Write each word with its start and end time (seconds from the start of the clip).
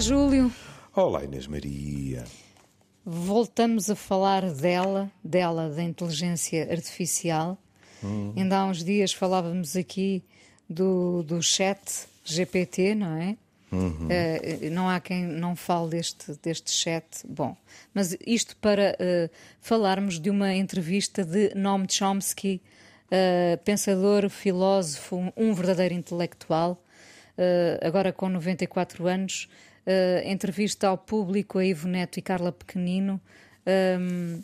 Júlio. 0.00 0.50
Olá, 0.96 1.24
Inês 1.24 1.46
Maria. 1.46 2.24
Voltamos 3.04 3.90
a 3.90 3.94
falar 3.94 4.50
dela, 4.50 5.10
dela, 5.22 5.68
da 5.68 5.82
inteligência 5.82 6.70
artificial. 6.70 7.58
Hum. 8.02 8.32
Ainda 8.34 8.58
há 8.58 8.64
uns 8.64 8.82
dias 8.82 9.12
falávamos 9.12 9.76
aqui 9.76 10.24
do, 10.68 11.22
do 11.22 11.42
chat 11.42 12.06
GPT, 12.24 12.94
não 12.94 13.14
é? 13.16 13.36
Uhum. 13.70 14.06
Uh, 14.06 14.70
não 14.72 14.88
há 14.88 14.98
quem 15.00 15.22
não 15.22 15.54
fale 15.54 15.90
deste, 15.90 16.32
deste 16.42 16.70
chat. 16.70 17.04
Bom, 17.28 17.54
mas 17.92 18.16
isto 18.26 18.56
para 18.56 18.96
uh, 18.98 19.30
falarmos 19.60 20.18
de 20.18 20.30
uma 20.30 20.54
entrevista 20.54 21.24
de 21.24 21.54
Noam 21.54 21.86
Chomsky, 21.88 22.62
uh, 23.06 23.62
pensador, 23.64 24.30
filósofo, 24.30 25.32
um 25.36 25.52
verdadeiro 25.52 25.94
intelectual, 25.94 26.82
agora 27.80 28.12
com 28.12 28.28
94 28.28 29.06
anos, 29.06 29.48
entrevista 30.24 30.88
ao 30.88 30.98
público 30.98 31.58
a 31.58 31.64
Ivo 31.64 31.88
Neto 31.88 32.18
e 32.18 32.22
Carla 32.22 32.52
Pequenino. 32.52 33.20
Um, 33.66 34.42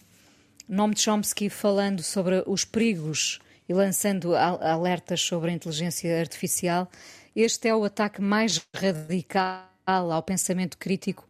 Noam 0.68 0.96
Chomsky 0.96 1.48
falando 1.48 2.02
sobre 2.02 2.42
os 2.46 2.64
perigos 2.64 3.38
e 3.68 3.74
lançando 3.74 4.34
alertas 4.34 5.20
sobre 5.20 5.50
a 5.50 5.54
inteligência 5.54 6.18
artificial 6.18 6.90
este 7.36 7.68
é 7.68 7.76
o 7.76 7.84
ataque 7.84 8.22
mais 8.22 8.66
radical 8.74 9.68
ao 9.86 10.22
pensamento 10.22 10.78
crítico, 10.78 11.28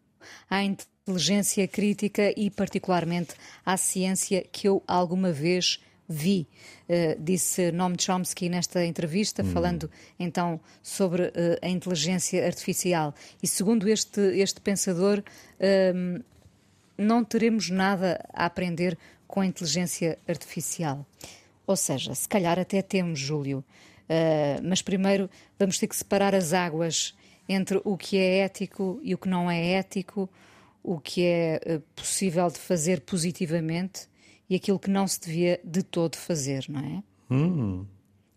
à 0.48 0.62
inteligência 0.62 1.66
crítica 1.66 2.32
e, 2.36 2.48
particularmente, 2.48 3.34
à 3.64 3.76
ciência 3.76 4.46
que 4.52 4.68
eu 4.68 4.80
alguma 4.86 5.32
vez 5.32 5.80
vi, 6.08 6.46
uh, 6.88 7.20
disse 7.20 7.72
Noam 7.72 7.94
Chomsky 7.98 8.48
nesta 8.48 8.84
entrevista, 8.84 9.42
hum. 9.42 9.52
falando 9.52 9.90
então 10.18 10.60
sobre 10.82 11.24
uh, 11.24 11.32
a 11.62 11.68
inteligência 11.68 12.44
artificial. 12.46 13.14
E 13.42 13.46
segundo 13.46 13.88
este, 13.88 14.20
este 14.38 14.60
pensador, 14.60 15.20
uh, 15.20 16.24
não 16.96 17.24
teremos 17.24 17.70
nada 17.70 18.24
a 18.32 18.46
aprender 18.46 18.96
com 19.26 19.40
a 19.40 19.46
inteligência 19.46 20.18
artificial. 20.28 21.04
Ou 21.66 21.76
seja, 21.76 22.14
se 22.14 22.28
calhar 22.28 22.58
até 22.58 22.80
temos, 22.80 23.18
Júlio. 23.18 23.64
Uh, 24.08 24.62
mas 24.62 24.80
primeiro 24.82 25.28
vamos 25.58 25.78
ter 25.78 25.88
que 25.88 25.96
separar 25.96 26.34
as 26.34 26.52
águas 26.52 27.14
entre 27.48 27.80
o 27.84 27.96
que 27.96 28.16
é 28.16 28.38
ético 28.38 29.00
e 29.02 29.14
o 29.14 29.18
que 29.18 29.28
não 29.28 29.50
é 29.50 29.72
ético, 29.72 30.28
o 30.82 31.00
que 31.00 31.24
é 31.24 31.80
possível 31.96 32.48
de 32.48 32.58
fazer 32.58 33.00
positivamente 33.00 34.08
e 34.48 34.56
aquilo 34.56 34.78
que 34.78 34.90
não 34.90 35.06
se 35.06 35.20
devia 35.20 35.60
de 35.64 35.82
todo 35.82 36.16
fazer, 36.16 36.66
não 36.68 36.80
é? 36.80 37.02
Hum. 37.30 37.86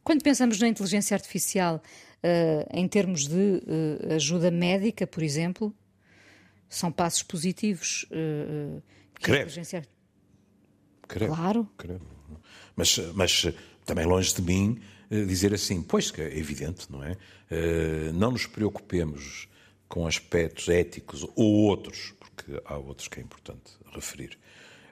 Quando 0.04 0.24
pensamos 0.24 0.60
na 0.60 0.68
inteligência 0.68 1.16
artificial 1.16 1.82
uh, 2.24 2.78
em 2.78 2.88
termos 2.88 3.28
de 3.28 3.62
ajuda 4.16 4.50
médica, 4.50 5.06
por 5.06 5.22
exemplo, 5.22 5.76
são 6.68 6.92
passos 6.92 7.22
positivos. 7.22 8.06
Uh, 8.06 8.82
Creio. 9.16 9.42
Inteligência... 9.42 9.84
Creio. 11.08 11.36
Claro. 11.36 11.70
Creio. 11.78 12.02
Mas, 12.76 12.98
mas 13.14 13.48
também 13.86 14.06
longe 14.06 14.34
de 14.34 14.42
mim 14.42 14.80
eh, 15.10 15.26
dizer 15.26 15.54
assim, 15.54 15.82
pois 15.82 16.12
que 16.12 16.22
é 16.22 16.38
evidente, 16.38 16.92
não 16.92 17.04
é? 17.04 17.18
Eh, 17.50 18.12
não 18.14 18.32
nos 18.32 18.46
preocupemos 18.46 19.48
com 19.88 20.06
aspectos 20.06 20.70
éticos 20.70 21.24
ou 21.36 21.66
outros, 21.66 22.14
porque 22.20 22.62
há 22.66 22.78
outros 22.78 23.08
que 23.08 23.20
é 23.20 23.24
importante 23.24 23.72
referir. 23.92 24.38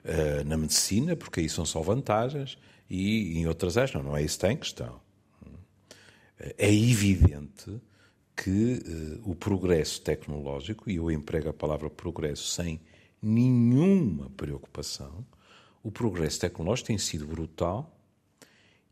Eh, 0.04 0.44
na 0.44 0.56
medicina, 0.56 1.16
porque 1.16 1.40
aí 1.40 1.48
são 1.48 1.64
só 1.64 1.80
vantagens, 1.80 2.56
e 2.88 3.38
em 3.38 3.46
outras 3.46 3.76
áreas, 3.76 3.94
não, 3.94 4.02
não 4.02 4.16
é 4.16 4.22
isso 4.22 4.38
que 4.38 4.46
tem 4.46 4.56
questão. 4.56 5.00
É 6.56 6.72
evidente 6.72 7.80
que 8.36 8.80
o 9.24 9.34
progresso 9.34 10.00
tecnológico, 10.00 10.88
e 10.88 10.96
eu 10.96 11.10
emprego 11.10 11.48
a 11.48 11.52
palavra 11.52 11.90
progresso 11.90 12.46
sem 12.46 12.80
nenhuma 13.20 14.30
preocupação, 14.30 15.26
o 15.82 15.90
progresso 15.90 16.40
tecnológico 16.40 16.86
tem 16.86 16.98
sido 16.98 17.26
brutal 17.26 17.98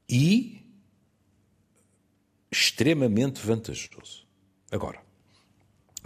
e 0.08 0.60
extremamente 2.50 3.41
vantajoso. 3.41 4.26
Agora, 4.70 5.00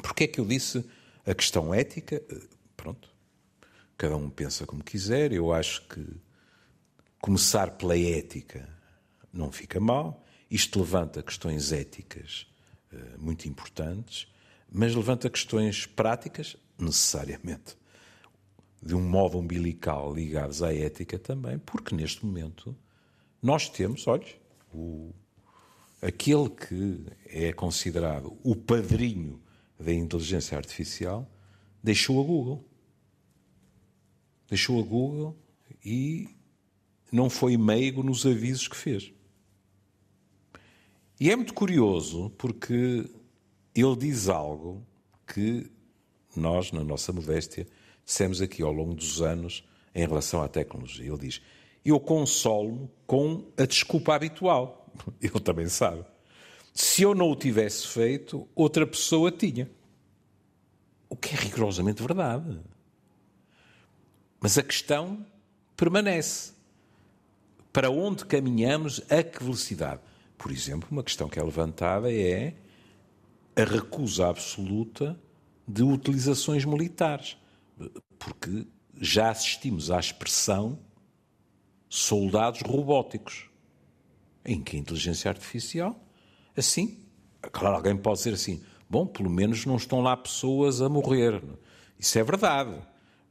porque 0.03 0.25
é 0.25 0.27
que 0.27 0.41
eu 0.41 0.45
disse 0.45 0.85
a 1.27 1.35
questão 1.35 1.73
ética? 1.73 2.23
Eh, 2.29 2.41
pronto, 2.77 3.10
cada 4.01 4.17
um 4.17 4.31
pensa 4.31 4.67
como 4.67 4.83
quiser. 4.83 5.31
Eu 5.31 5.53
acho 5.53 5.87
que 5.87 6.03
começar 7.21 7.73
pela 7.73 7.99
ética 7.99 8.67
não 9.31 9.53
fica 9.53 9.79
mal. 9.79 10.25
Isto 10.51 10.79
levanta 10.79 11.23
questões 11.23 11.71
éticas 11.71 12.47
uh, 12.91 13.23
muito 13.23 13.47
importantes, 13.47 14.27
mas 14.73 14.95
levanta 14.95 15.29
questões 15.29 15.85
práticas, 15.85 16.57
necessariamente, 16.79 17.77
de 18.83 18.95
um 18.95 19.07
modo 19.07 19.39
umbilical 19.39 20.15
ligados 20.15 20.63
à 20.63 20.75
ética 20.75 21.19
também, 21.19 21.59
porque 21.59 21.95
neste 21.95 22.25
momento 22.25 22.75
nós 23.43 23.69
temos, 23.69 24.07
olha, 24.07 24.27
o 24.73 25.13
aquele 26.01 26.49
que 26.49 27.05
é 27.27 27.53
considerado 27.53 28.35
o 28.43 28.57
padrinho 28.57 29.43
da 29.79 29.93
inteligência 29.93 30.57
artificial 30.57 31.31
deixou 31.85 32.19
a 32.19 32.27
Google. 32.27 32.70
Deixou 34.51 34.81
a 34.81 34.85
Google 34.85 35.39
e 35.85 36.29
não 37.11 37.31
foi 37.31 37.57
meigo 37.57 38.03
nos 38.03 38.27
avisos 38.27 38.69
que 38.69 38.77
fez. 38.77 39.13
E 41.19 41.31
é 41.31 41.37
muito 41.37 41.55
curioso 41.55 42.31
porque 42.37 43.09
ele 43.75 43.97
diz 43.97 44.29
algo 44.29 44.85
que 45.27 45.71
nós, 46.35 46.73
na 46.73 46.83
nossa 46.83 47.13
modéstia, 47.13 47.67
dissemos 48.05 48.43
aqui 48.43 48.63
ao 48.63 48.73
longo 48.73 48.95
dos 48.95 49.23
anos 49.23 49.65
em 49.95 50.01
relação 50.01 50.43
à 50.43 50.49
tecnologia. 50.49 51.07
Ele 51.07 51.19
diz: 51.19 51.41
Eu 51.85 52.01
consolo-me 52.01 52.91
com 53.07 53.45
a 53.57 53.65
desculpa 53.65 54.15
habitual. 54.15 54.91
Ele 55.23 55.41
também 55.41 55.69
sabe. 55.69 56.05
Se 56.73 57.03
eu 57.03 57.15
não 57.15 57.31
o 57.31 57.37
tivesse 57.37 57.87
feito, 57.87 58.49
outra 58.55 58.87
pessoa 58.87 59.31
tinha. 59.31 59.71
O 61.09 61.17
que 61.17 61.35
é 61.35 61.39
rigorosamente 61.39 62.03
verdade. 62.03 62.61
Mas 64.41 64.57
a 64.57 64.63
questão 64.63 65.25
permanece. 65.77 66.53
Para 67.73 67.91
onde 67.91 68.25
caminhamos? 68.25 69.01
A 69.11 69.23
que 69.23 69.45
velocidade? 69.45 70.01
Por 70.37 70.51
exemplo, 70.51 70.89
uma 70.91 71.05
questão 71.05 71.29
que 71.29 71.39
é 71.39 71.43
levantada 71.43 72.13
é 72.13 72.55
a 73.55 73.65
recusa 73.65 74.29
absoluta 74.29 75.21
de 75.69 75.83
utilizações 75.83 76.65
militares. 76.65 77.37
Porque 78.19 78.67
já 78.99 79.31
assistimos 79.31 79.91
à 79.91 80.01
expressão 80.01 80.79
soldados 81.89 82.63
robóticos 82.63 83.51
em 84.45 84.63
que 84.63 84.77
a 84.77 84.79
inteligência 84.79 85.31
artificial, 85.31 86.03
assim, 86.57 87.05
claro, 87.53 87.77
alguém 87.77 87.97
pode 87.97 88.19
dizer 88.19 88.35
assim, 88.35 88.63
bom, 88.89 89.07
pelo 89.07 89.29
menos 89.29 89.67
não 89.67 89.77
estão 89.77 90.01
lá 90.01 90.17
pessoas 90.17 90.81
a 90.81 90.89
morrer. 90.89 91.43
Isso 91.99 92.19
é 92.19 92.25
verdade. 92.25 92.81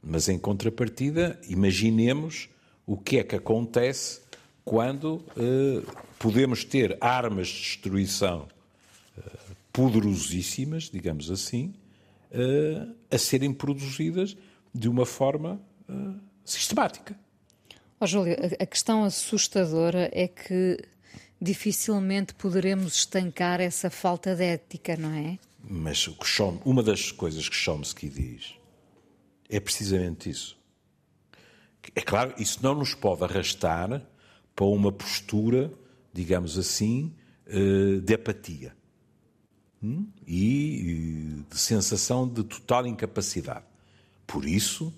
Mas 0.02 0.28
em 0.28 0.38
contrapartida, 0.38 1.40
imaginemos 1.48 2.48
o 2.86 2.96
que 2.96 3.18
é 3.18 3.22
que 3.22 3.36
acontece 3.36 4.20
quando 4.64 5.24
eh, 5.36 5.82
podemos 6.18 6.64
ter 6.64 6.96
armas 7.00 7.48
de 7.48 7.60
destruição 7.60 8.48
eh, 9.16 9.22
poderosíssimas, 9.72 10.84
digamos 10.84 11.30
assim, 11.30 11.74
eh, 12.30 12.86
a 13.10 13.18
serem 13.18 13.52
produzidas 13.52 14.36
de 14.74 14.88
uma 14.88 15.04
forma 15.04 15.60
sistemática. 16.44 17.18
Oh, 17.98 18.06
Júlio, 18.06 18.36
a 18.60 18.66
questão 18.66 19.02
assustadora 19.02 20.08
é 20.12 20.28
que 20.28 20.78
dificilmente 21.42 22.32
poderemos 22.34 22.94
estancar 22.94 23.60
essa 23.60 23.90
falta 23.90 24.36
de 24.36 24.44
ética, 24.44 24.96
não 24.96 25.12
é? 25.12 25.36
Mas 25.68 26.08
uma 26.64 26.82
das 26.82 27.10
coisas 27.10 27.48
que 27.48 27.56
Chomsky 27.56 28.08
diz 28.08 28.59
é 29.50 29.60
precisamente 29.60 30.30
isso. 30.30 30.58
É 31.94 32.00
claro, 32.00 32.34
isso 32.38 32.60
não 32.62 32.74
nos 32.74 32.94
pode 32.94 33.24
arrastar 33.24 34.02
para 34.54 34.64
uma 34.64 34.92
postura, 34.92 35.72
digamos 36.12 36.58
assim, 36.58 37.14
eh, 37.46 38.00
de 38.02 38.14
apatia 38.14 38.76
hum? 39.82 40.06
e 40.26 41.42
de 41.50 41.58
sensação 41.58 42.28
de 42.28 42.44
total 42.44 42.86
incapacidade. 42.86 43.64
Por 44.26 44.44
isso, 44.44 44.92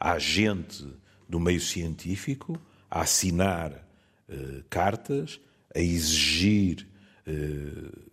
há 0.00 0.18
gente 0.18 0.86
do 1.28 1.38
meio 1.38 1.60
científico 1.60 2.58
a 2.90 3.02
assinar 3.02 3.86
eh, 4.28 4.62
cartas 4.68 5.40
a 5.74 5.80
exigir 5.80 6.86
eh, 7.26 7.32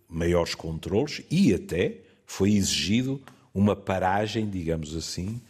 maiores 0.08 0.54
controles 0.54 1.22
e 1.30 1.52
até 1.54 2.00
foi 2.26 2.52
exigido 2.52 3.22
uma 3.52 3.74
paragem, 3.74 4.48
digamos 4.48 4.96
assim, 4.96 5.40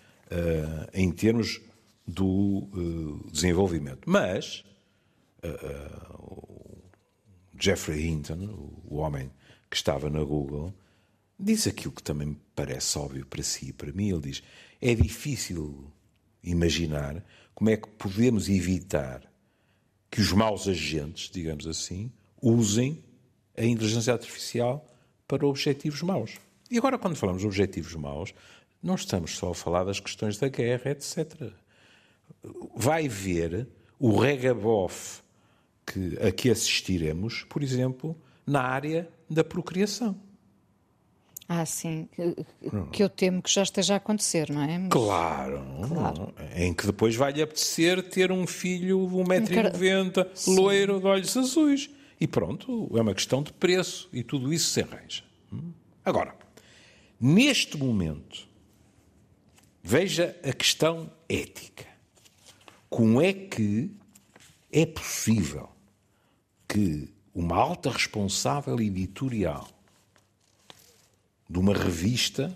em 0.92 1.10
termos 1.10 1.60
do 2.06 2.68
eh, 2.74 3.30
desenvolvimento. 3.32 4.08
Mas 4.08 4.64
o 6.18 6.78
Jeffrey 7.58 8.06
Hinton, 8.06 8.80
o 8.84 8.96
homem 8.96 9.30
que 9.68 9.76
estava 9.76 10.10
na 10.10 10.22
Google, 10.22 10.74
diz 11.38 11.66
aquilo 11.66 11.92
que 11.92 12.02
também 12.02 12.36
parece 12.54 12.98
óbvio 12.98 13.26
para 13.26 13.42
si 13.42 13.68
e 13.68 13.72
para 13.72 13.92
mim. 13.92 14.10
Ele 14.10 14.20
diz: 14.20 14.42
é 14.80 14.94
difícil 14.94 15.90
imaginar 16.42 17.24
como 17.54 17.70
é 17.70 17.76
que 17.76 17.88
podemos 17.88 18.48
evitar 18.48 19.30
que 20.10 20.20
os 20.20 20.32
maus 20.32 20.66
agentes, 20.66 21.30
digamos 21.30 21.66
assim, 21.66 22.10
usem 22.42 23.02
a 23.56 23.64
inteligência 23.64 24.12
artificial 24.12 24.84
para 25.28 25.46
objetivos 25.46 26.02
maus. 26.02 26.38
E 26.70 26.78
agora, 26.78 26.98
quando 26.98 27.16
falamos 27.16 27.42
de 27.42 27.46
objetivos 27.46 27.94
maus, 27.94 28.34
não 28.82 28.94
estamos 28.94 29.36
só 29.36 29.50
a 29.50 29.54
falar 29.54 29.84
das 29.84 30.00
questões 30.00 30.38
da 30.38 30.48
guerra, 30.48 30.90
etc. 30.90 31.52
Vai 32.74 33.08
ver 33.08 33.68
o 33.98 34.18
regabof 34.18 35.20
que, 35.86 36.18
a 36.26 36.32
que 36.32 36.50
assistiremos, 36.50 37.44
por 37.48 37.62
exemplo, 37.62 38.16
na 38.46 38.62
área 38.62 39.08
da 39.28 39.44
procriação. 39.44 40.16
Ah, 41.52 41.66
sim. 41.66 42.08
Que 42.92 43.02
eu 43.02 43.08
temo 43.08 43.42
que 43.42 43.52
já 43.52 43.64
esteja 43.64 43.94
a 43.94 43.96
acontecer, 43.96 44.48
não 44.50 44.62
é? 44.62 44.78
Mas... 44.78 44.88
Claro, 44.88 45.60
claro. 45.88 46.34
Em 46.54 46.72
que 46.72 46.86
depois 46.86 47.16
vai-lhe 47.16 47.42
apetecer 47.42 48.08
ter 48.08 48.30
um 48.30 48.46
filho 48.46 49.08
de 49.08 49.14
1,90m, 49.16 50.12
Car... 50.12 50.24
loiro, 50.46 51.00
de 51.00 51.06
olhos 51.06 51.36
azuis. 51.36 51.90
E 52.20 52.26
pronto, 52.28 52.88
é 52.94 53.00
uma 53.00 53.14
questão 53.14 53.42
de 53.42 53.52
preço 53.52 54.08
e 54.12 54.22
tudo 54.22 54.52
isso 54.52 54.70
se 54.70 54.80
arranja. 54.82 55.24
Agora, 56.04 56.36
neste 57.20 57.76
momento, 57.76 58.48
veja 59.82 60.38
a 60.44 60.52
questão 60.52 61.10
ética. 61.28 61.86
Como 62.88 63.20
é 63.20 63.32
que 63.32 63.90
é 64.72 64.86
possível 64.86 65.70
que 66.68 67.12
uma 67.34 67.56
alta 67.56 67.90
responsável 67.90 68.80
editorial 68.80 69.68
de 71.48 71.58
uma 71.58 71.74
revista 71.74 72.54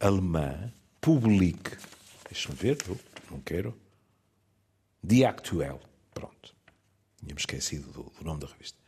alemã 0.00 0.72
publique, 1.00 1.76
deixa-me 2.30 2.54
ver, 2.54 2.78
não 3.30 3.40
quero, 3.40 3.76
Die 5.02 5.24
Actuel, 5.24 5.80
pronto, 6.14 6.54
tínhamos 7.18 7.42
esquecido 7.42 7.90
do, 7.92 8.02
do 8.04 8.24
nome 8.24 8.40
da 8.40 8.46
revista. 8.46 8.78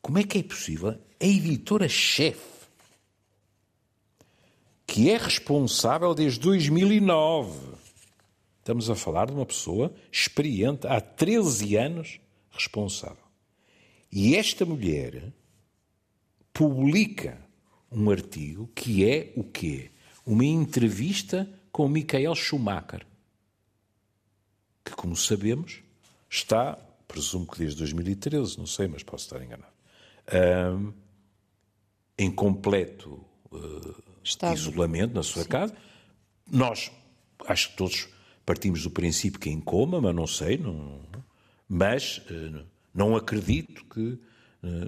Como 0.00 0.18
é 0.18 0.24
que 0.24 0.38
é 0.38 0.42
possível 0.42 0.90
a 0.90 1.24
editora-chefe, 1.24 2.57
que 4.88 5.10
é 5.10 5.18
responsável 5.18 6.14
desde 6.14 6.40
2009, 6.40 7.74
estamos 8.58 8.88
a 8.88 8.96
falar 8.96 9.26
de 9.26 9.34
uma 9.34 9.44
pessoa 9.44 9.94
experiente, 10.10 10.86
há 10.86 10.98
13 10.98 11.76
anos 11.76 12.18
responsável, 12.50 13.22
e 14.10 14.34
esta 14.34 14.64
mulher 14.64 15.30
publica 16.54 17.38
um 17.92 18.10
artigo 18.10 18.66
que 18.74 19.06
é 19.06 19.30
o 19.36 19.44
quê? 19.44 19.90
Uma 20.24 20.46
entrevista 20.46 21.46
com 21.70 21.86
Michael 21.86 22.34
Schumacher, 22.34 23.06
que, 24.82 24.92
como 24.92 25.14
sabemos, 25.14 25.82
está, 26.30 26.78
presumo 27.06 27.46
que 27.46 27.58
desde 27.58 27.76
2013, 27.76 28.58
não 28.58 28.66
sei, 28.66 28.88
mas 28.88 29.02
posso 29.02 29.26
estar 29.26 29.44
enganado, 29.44 29.72
um, 30.72 30.94
em 32.16 32.30
completo 32.30 33.22
uh, 33.52 34.07
isolamento 34.52 35.14
na 35.14 35.22
sua 35.22 35.42
Sim. 35.42 35.48
casa. 35.48 35.74
Nós, 36.50 36.90
acho 37.46 37.70
que 37.70 37.76
todos 37.76 38.08
partimos 38.44 38.82
do 38.82 38.90
princípio 38.90 39.38
que 39.38 39.48
é 39.48 39.52
em 39.52 39.60
coma, 39.60 40.00
mas 40.00 40.14
não 40.14 40.26
sei, 40.26 40.56
não, 40.56 41.00
mas 41.68 42.18
uh, 42.30 42.64
não 42.94 43.14
acredito 43.14 43.84
que 43.86 44.00
uh, 44.00 44.20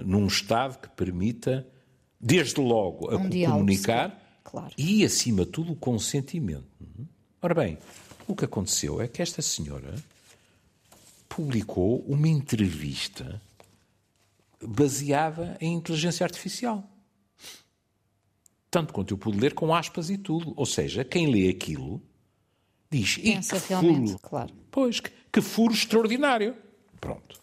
num 0.05 0.25
estado 0.27 0.79
que 0.79 0.89
permita 0.89 1.67
desde 2.19 2.59
logo 2.59 3.09
a 3.09 3.17
um 3.17 3.29
comunicar 3.29 4.41
claro. 4.43 4.73
e, 4.77 5.03
acima 5.05 5.45
de 5.45 5.51
tudo, 5.51 5.73
o 5.73 5.75
consentimento. 5.75 6.65
Ora 7.41 7.55
bem, 7.55 7.77
o 8.27 8.35
que 8.35 8.45
aconteceu 8.45 9.01
é 9.01 9.07
que 9.07 9.21
esta 9.21 9.41
senhora 9.41 9.95
publicou 11.27 11.99
uma 12.07 12.27
entrevista 12.27 13.41
baseada 14.61 15.57
em 15.59 15.73
inteligência 15.73 16.23
artificial. 16.23 16.87
Tanto 18.71 18.93
quanto 18.93 19.13
eu 19.13 19.17
pude 19.17 19.37
ler, 19.37 19.53
com 19.53 19.75
aspas 19.75 20.09
e 20.09 20.17
tudo. 20.17 20.53
Ou 20.55 20.65
seja, 20.65 21.03
quem 21.03 21.29
lê 21.29 21.49
aquilo 21.49 22.01
diz: 22.89 23.17
Pensa 23.17 23.59
que 23.59 23.75
furo, 23.75 24.19
claro. 24.19 24.53
Pois, 24.71 25.01
que, 25.01 25.11
que 25.31 25.41
furo 25.41 25.73
extraordinário. 25.73 26.55
Pronto. 26.99 27.39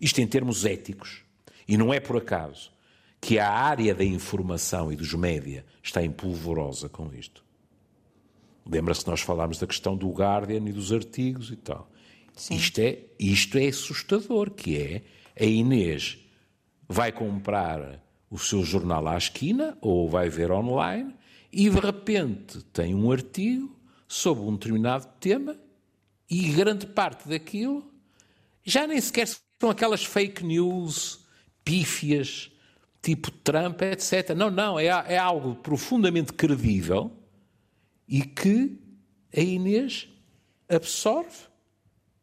Isto 0.00 0.20
em 0.20 0.26
termos 0.26 0.64
éticos. 0.64 1.24
E 1.66 1.76
não 1.76 1.92
é 1.92 1.98
por 1.98 2.16
acaso 2.16 2.70
que 3.20 3.38
a 3.38 3.50
área 3.50 3.92
da 3.92 4.04
informação 4.04 4.92
e 4.92 4.96
dos 4.96 5.12
média 5.14 5.66
está 5.82 6.02
em 6.02 6.10
polvorosa 6.10 6.88
com 6.88 7.12
isto. 7.12 7.44
Lembra-se 8.64 9.02
que 9.02 9.10
nós 9.10 9.20
falámos 9.20 9.58
da 9.58 9.66
questão 9.66 9.96
do 9.96 10.08
Guardian 10.10 10.68
e 10.68 10.72
dos 10.72 10.92
artigos 10.92 11.50
e 11.50 11.56
tal. 11.56 11.90
Isto 12.50 12.78
é, 12.78 13.00
isto 13.18 13.58
é 13.58 13.66
assustador, 13.66 14.52
que 14.52 14.76
é 14.76 15.02
a 15.38 15.44
Inês 15.44 16.18
vai 16.88 17.10
comprar 17.10 18.00
o 18.30 18.38
seu 18.38 18.62
jornal 18.64 19.06
à 19.08 19.16
esquina 19.16 19.76
ou 19.80 20.08
vai 20.08 20.28
ver 20.28 20.50
online 20.50 21.14
e 21.52 21.68
de 21.68 21.78
repente 21.78 22.62
tem 22.72 22.94
um 22.94 23.10
artigo 23.10 23.74
sobre 24.06 24.44
um 24.44 24.52
determinado 24.52 25.06
tema 25.18 25.56
e 26.30 26.52
grande 26.52 26.86
parte 26.86 27.28
daquilo 27.28 27.90
já 28.64 28.86
nem 28.86 29.00
sequer 29.00 29.26
são 29.26 29.70
aquelas 29.70 30.04
fake 30.04 30.44
news 30.44 31.24
pífias 31.64 32.50
tipo 33.02 33.30
Trump, 33.30 33.80
etc. 33.82 34.34
Não, 34.36 34.50
não, 34.50 34.78
é, 34.78 34.86
é 34.86 35.18
algo 35.18 35.54
profundamente 35.56 36.32
credível 36.32 37.10
e 38.06 38.22
que 38.22 38.78
a 39.34 39.40
Inês 39.40 40.08
absorve 40.68 41.47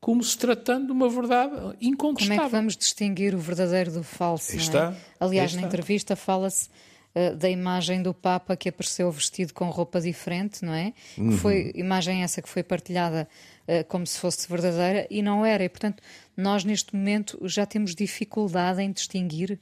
como 0.06 0.24
se 0.24 0.38
tratando 0.38 0.86
de 0.86 0.92
uma 0.92 1.10
verdade 1.10 1.52
incontestável. 1.82 2.36
Como 2.36 2.46
é 2.46 2.46
que 2.46 2.52
vamos 2.52 2.78
distinguir 2.78 3.34
o 3.34 3.40
verdadeiro 3.40 3.92
do 3.92 4.04
falso? 4.04 4.54
É? 4.54 4.58
Está? 4.58 4.96
Aliás, 5.20 5.50
está. 5.50 5.62
na 5.62 5.66
entrevista 5.66 6.16
fala-se 6.16 6.70
uh, 7.16 7.36
da 7.36 7.50
imagem 7.50 8.04
do 8.04 8.14
Papa 8.14 8.56
que 8.56 8.70
apareceu 8.70 9.12
vestido 9.12 9.52
com 9.52 9.68
roupa 9.72 10.00
diferente, 10.00 10.64
não 10.64 10.76
é? 10.76 10.94
Uhum. 11.18 11.32
Que 11.32 11.38
foi 11.38 11.72
imagem 11.74 12.22
essa 12.22 12.40
que 12.40 12.48
foi 12.48 12.62
partilhada 12.62 13.28
uh, 13.68 13.84
como 13.88 14.06
se 14.06 14.20
fosse 14.20 14.48
verdadeira 14.48 15.08
e 15.10 15.24
não 15.24 15.44
era. 15.44 15.64
E, 15.64 15.70
portanto, 15.70 16.04
nós 16.38 16.64
neste 16.64 16.96
momento 16.96 17.40
já 17.42 17.66
temos 17.66 17.96
dificuldade 17.96 18.84
em 18.84 18.92
distinguir 18.92 19.60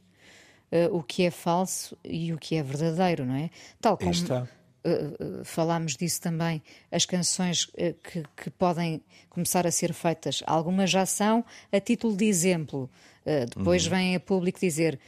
uh, 0.74 0.94
o 0.94 1.01
que 1.01 1.24
é 1.24 1.31
falso 1.31 1.98
e 2.03 2.34
o 2.34 2.38
que 2.38 2.58
é 2.58 2.63
verdadeiro, 2.63 3.25
não 3.25 3.36
é? 3.36 3.50
Tal 3.79 3.98
como 3.98 4.12
uh, 4.86 5.44
falámos 5.44 5.96
disso 5.96 6.22
também, 6.22 6.62
as 6.92 7.06
canções 7.06 7.66
que, 7.66 8.24
que, 8.36 8.50
podem 8.52 9.02
começar 9.30 9.66
a 9.66 9.72
ser 9.72 9.94
feitas, 9.94 10.44
algumas 10.46 10.90
já 10.90 11.06
são 11.06 11.44
a 11.72 11.80
título 11.80 12.16
de 12.16 12.25
exemplo. 12.25 12.90
depois 13.56 13.86
uhum. 13.86 13.92
vem 13.92 14.16
a 14.16 14.20
público 14.20 14.60
dizer 14.60 15.00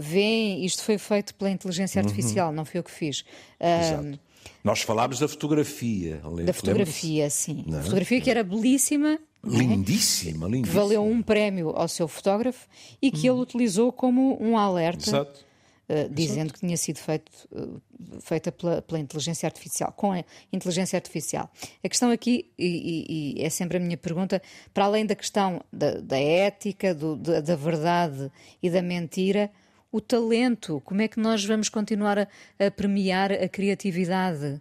vem, 0.00 0.64
isto 0.64 0.82
foi 0.82 0.96
feito 0.96 1.34
pela 1.34 1.50
inteligência 1.50 2.00
uhum. 2.00 2.08
artificial, 2.08 2.48
uhum. 2.48 2.54
não 2.54 2.64
foi 2.64 2.78
eu 2.78 2.84
que 2.84 2.90
fiz. 2.90 3.24
Exato. 3.60 4.18
Nós 4.64 4.82
falámos 4.82 5.18
da 5.18 5.28
fotografia. 5.28 6.20
Da 6.44 6.52
fotografia, 6.52 7.28
sim. 7.28 7.64
Não? 7.66 7.78
A 7.78 7.82
fotografia 7.82 8.20
que 8.20 8.30
era 8.30 8.42
belíssima 8.42 9.18
Lindíssima, 9.44 10.46
é? 10.46 10.50
lindíssima. 10.50 10.66
Que 10.66 10.74
valeu 10.74 11.04
um 11.04 11.22
prémio 11.22 11.70
ao 11.70 11.88
seu 11.88 12.08
fotógrafo 12.08 12.66
e 13.00 13.10
que 13.10 13.30
hum. 13.30 13.34
ele 13.34 13.42
utilizou 13.42 13.92
como 13.92 14.36
um 14.42 14.58
alerta. 14.58 15.08
Exato. 15.08 15.47
Uh, 15.88 16.06
dizendo 16.12 16.52
que 16.52 16.60
tinha 16.60 16.76
sido 16.76 16.98
feito, 16.98 17.32
uh, 17.50 17.80
feita 18.20 18.52
pela, 18.52 18.82
pela, 18.82 19.00
inteligência 19.00 19.46
artificial, 19.46 19.90
com 19.92 20.12
a 20.12 20.22
inteligência 20.52 20.98
artificial. 20.98 21.50
A 21.82 21.88
questão 21.88 22.10
aqui, 22.10 22.52
e, 22.58 22.66
e, 22.66 23.40
e 23.40 23.42
é 23.42 23.48
sempre 23.48 23.78
a 23.78 23.80
minha 23.80 23.96
pergunta, 23.96 24.42
para 24.74 24.84
além 24.84 25.06
da 25.06 25.14
questão 25.14 25.64
da, 25.72 25.92
da 25.92 26.18
ética, 26.18 26.94
do, 26.94 27.16
da, 27.16 27.40
da, 27.40 27.56
verdade 27.56 28.30
e 28.62 28.68
da 28.68 28.82
mentira, 28.82 29.50
o 29.90 29.98
talento, 29.98 30.82
como 30.84 31.00
é 31.00 31.08
que 31.08 31.18
nós 31.18 31.42
vamos 31.42 31.70
continuar 31.70 32.18
a, 32.18 32.28
a 32.58 32.70
premiar 32.70 33.32
a 33.32 33.48
criatividade? 33.48 34.60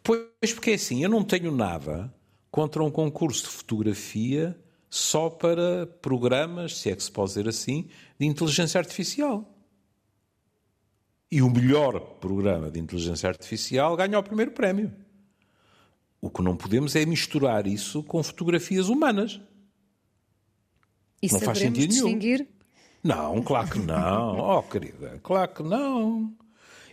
Pois, 0.00 0.52
porque 0.54 0.70
é 0.70 0.74
assim, 0.74 1.02
eu 1.02 1.10
não 1.10 1.24
tenho 1.24 1.50
nada 1.50 2.12
contra 2.50 2.84
um 2.84 2.90
concurso 2.90 3.42
de 3.42 3.48
fotografia 3.48 4.56
só 4.94 5.28
para 5.28 5.88
programas, 6.00 6.78
se 6.78 6.88
é 6.88 6.94
que 6.94 7.02
se 7.02 7.10
pode 7.10 7.30
dizer 7.30 7.48
assim, 7.48 7.88
de 8.16 8.26
inteligência 8.26 8.78
artificial. 8.78 9.44
E 11.28 11.42
o 11.42 11.50
melhor 11.50 11.98
programa 12.20 12.70
de 12.70 12.78
inteligência 12.78 13.28
artificial 13.28 13.96
ganha 13.96 14.16
o 14.16 14.22
primeiro 14.22 14.52
prémio. 14.52 14.94
O 16.20 16.30
que 16.30 16.42
não 16.42 16.56
podemos 16.56 16.94
é 16.94 17.04
misturar 17.04 17.66
isso 17.66 18.04
com 18.04 18.22
fotografias 18.22 18.88
humanas. 18.88 19.40
E 21.20 21.26
não 21.32 21.40
faz 21.40 21.58
sentido 21.58 21.88
distinguir? 21.88 22.46
nenhum. 23.02 23.34
Não, 23.34 23.42
claro 23.42 23.70
que 23.70 23.80
não. 23.80 24.38
Oh, 24.58 24.62
querida, 24.62 25.18
claro 25.24 25.52
que 25.54 25.62
não. 25.64 26.32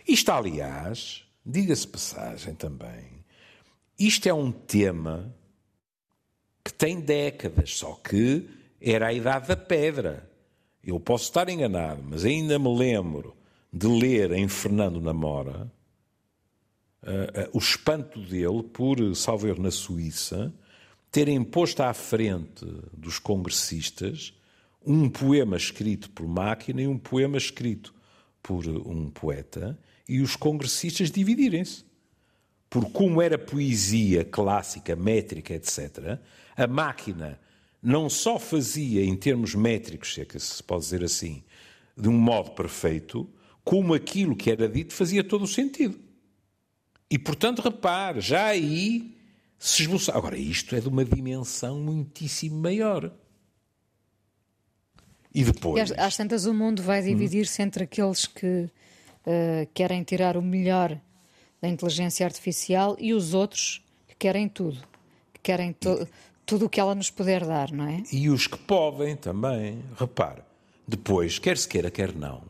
Isto, 0.08 0.32
aliás, 0.32 1.24
diga-se 1.46 1.86
passagem 1.86 2.56
também, 2.56 3.24
isto 3.96 4.28
é 4.28 4.34
um 4.34 4.50
tema 4.50 5.32
tem 6.82 6.98
décadas, 6.98 7.76
só 7.76 7.92
que 7.92 8.44
era 8.80 9.06
a 9.06 9.12
idade 9.12 9.46
da 9.46 9.56
pedra. 9.56 10.28
Eu 10.82 10.98
posso 10.98 11.26
estar 11.26 11.48
enganado, 11.48 12.02
mas 12.02 12.24
ainda 12.24 12.58
me 12.58 12.76
lembro 12.76 13.36
de 13.72 13.86
ler 13.86 14.32
em 14.32 14.48
Fernando 14.48 15.00
Namora 15.00 15.70
uh, 17.04 17.06
uh, 17.06 17.50
o 17.52 17.58
espanto 17.58 18.18
dele 18.18 18.64
por, 18.64 18.98
salvo 19.14 19.54
na 19.62 19.70
Suíça, 19.70 20.52
terem 21.08 21.44
posto 21.44 21.84
à 21.84 21.94
frente 21.94 22.66
dos 22.92 23.20
congressistas 23.20 24.34
um 24.84 25.08
poema 25.08 25.56
escrito 25.56 26.10
por 26.10 26.26
máquina 26.26 26.82
e 26.82 26.88
um 26.88 26.98
poema 26.98 27.38
escrito 27.38 27.94
por 28.42 28.66
um 28.66 29.08
poeta 29.08 29.78
e 30.08 30.20
os 30.20 30.34
congressistas 30.34 31.12
dividirem-se. 31.12 31.84
Por 32.72 32.90
como 32.90 33.20
era 33.20 33.36
poesia 33.36 34.24
clássica, 34.24 34.96
métrica, 34.96 35.52
etc., 35.52 36.18
a 36.56 36.66
máquina 36.66 37.38
não 37.82 38.08
só 38.08 38.38
fazia, 38.38 39.04
em 39.04 39.14
termos 39.14 39.54
métricos, 39.54 40.14
se 40.14 40.22
é 40.22 40.24
que 40.24 40.40
se 40.40 40.62
pode 40.62 40.84
dizer 40.84 41.04
assim, 41.04 41.44
de 41.94 42.08
um 42.08 42.18
modo 42.18 42.52
perfeito, 42.52 43.28
como 43.62 43.92
aquilo 43.92 44.34
que 44.34 44.50
era 44.50 44.66
dito 44.66 44.94
fazia 44.94 45.22
todo 45.22 45.42
o 45.42 45.46
sentido. 45.46 46.00
E, 47.10 47.18
portanto, 47.18 47.60
repare, 47.60 48.22
já 48.22 48.46
aí 48.46 49.18
se 49.58 49.82
esboçava. 49.82 50.16
Agora, 50.16 50.38
isto 50.38 50.74
é 50.74 50.80
de 50.80 50.88
uma 50.88 51.04
dimensão 51.04 51.78
muitíssimo 51.78 52.56
maior. 52.56 53.12
E 55.34 55.44
depois. 55.44 55.90
E 55.90 55.92
às, 55.92 56.06
às 56.06 56.16
tantas, 56.16 56.46
o 56.46 56.54
mundo 56.54 56.82
vai 56.82 57.02
dividir-se 57.02 57.60
entre 57.60 57.84
aqueles 57.84 58.24
que 58.24 58.46
uh, 59.26 59.68
querem 59.74 60.02
tirar 60.02 60.38
o 60.38 60.42
melhor 60.42 60.98
da 61.62 61.68
inteligência 61.68 62.26
artificial 62.26 62.96
e 62.98 63.14
os 63.14 63.32
outros 63.32 63.80
que 64.08 64.16
querem 64.16 64.48
tudo, 64.48 64.82
que 65.32 65.40
querem 65.40 65.72
to 65.72 66.08
tudo 66.44 66.66
o 66.66 66.68
que 66.68 66.80
ela 66.80 66.94
nos 66.94 67.08
puder 67.08 67.46
dar, 67.46 67.70
não 67.70 67.86
é? 67.86 68.02
E 68.12 68.28
os 68.28 68.48
que 68.48 68.58
podem 68.58 69.14
também. 69.14 69.82
Repare, 69.96 70.42
depois, 70.86 71.38
quer 71.38 71.56
se 71.56 71.68
queira, 71.68 71.88
quer 71.88 72.12
não, 72.12 72.42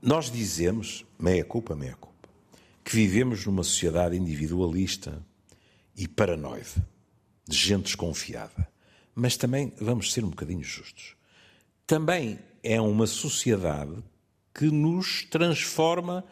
nós 0.00 0.30
dizemos, 0.30 1.04
meia 1.18 1.44
culpa, 1.44 1.74
meia 1.74 1.96
culpa, 1.96 2.28
que 2.84 2.94
vivemos 2.94 3.44
numa 3.44 3.64
sociedade 3.64 4.16
individualista 4.16 5.20
e 5.96 6.06
paranoide, 6.06 6.76
de 7.46 7.56
gente 7.56 7.86
desconfiada. 7.86 8.68
Mas 9.14 9.36
também, 9.36 9.72
vamos 9.80 10.12
ser 10.12 10.24
um 10.24 10.30
bocadinho 10.30 10.62
justos, 10.62 11.16
também 11.86 12.38
é 12.62 12.80
uma 12.80 13.06
sociedade 13.06 13.96
que 14.54 14.66
nos 14.66 15.24
transforma 15.24 16.24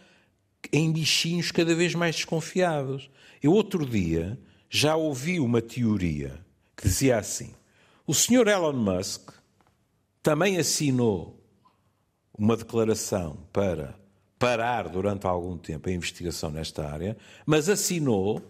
em 0.73 0.93
bichinhos 0.93 1.51
cada 1.51 1.75
vez 1.75 1.95
mais 1.95 2.17
desconfiados. 2.17 3.11
Eu 3.43 3.53
outro 3.53 3.85
dia 3.85 4.39
já 4.69 4.97
ouvi 4.97 5.39
uma 5.39 5.61
teoria 5.63 6.45
que 6.77 6.85
dizia 6.85 7.19
assim: 7.19 7.55
o 8.07 8.15
senhor 8.15 8.49
Elon 8.49 8.73
Musk 8.73 9.31
também 10.23 10.59
assinou 10.59 11.41
uma 12.37 12.57
declaração 12.57 13.39
para 13.53 13.95
parar 14.39 14.89
durante 14.89 15.27
algum 15.27 15.57
tempo 15.57 15.89
a 15.89 15.93
investigação 15.93 16.51
nesta 16.51 16.87
área, 16.87 17.17
mas 17.47 17.69
assinou 17.69 18.43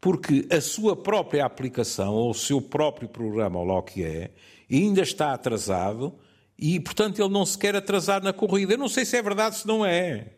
porque 0.00 0.46
a 0.50 0.60
sua 0.60 0.96
própria 0.96 1.44
aplicação 1.44 2.14
ou 2.14 2.30
o 2.30 2.34
seu 2.34 2.60
próprio 2.60 3.08
programa, 3.08 3.58
ou 3.58 3.66
lá 3.66 3.78
o 3.78 3.82
que 3.82 4.02
é, 4.02 4.30
ainda 4.70 5.02
está 5.02 5.34
atrasado 5.34 6.14
e, 6.58 6.78
portanto, 6.80 7.20
ele 7.20 7.28
não 7.28 7.44
se 7.44 7.58
quer 7.58 7.74
atrasar 7.76 8.22
na 8.22 8.32
corrida. 8.32 8.74
Eu 8.74 8.78
não 8.78 8.88
sei 8.88 9.04
se 9.04 9.16
é 9.16 9.22
verdade, 9.22 9.56
se 9.56 9.66
não 9.66 9.84
é. 9.84 10.32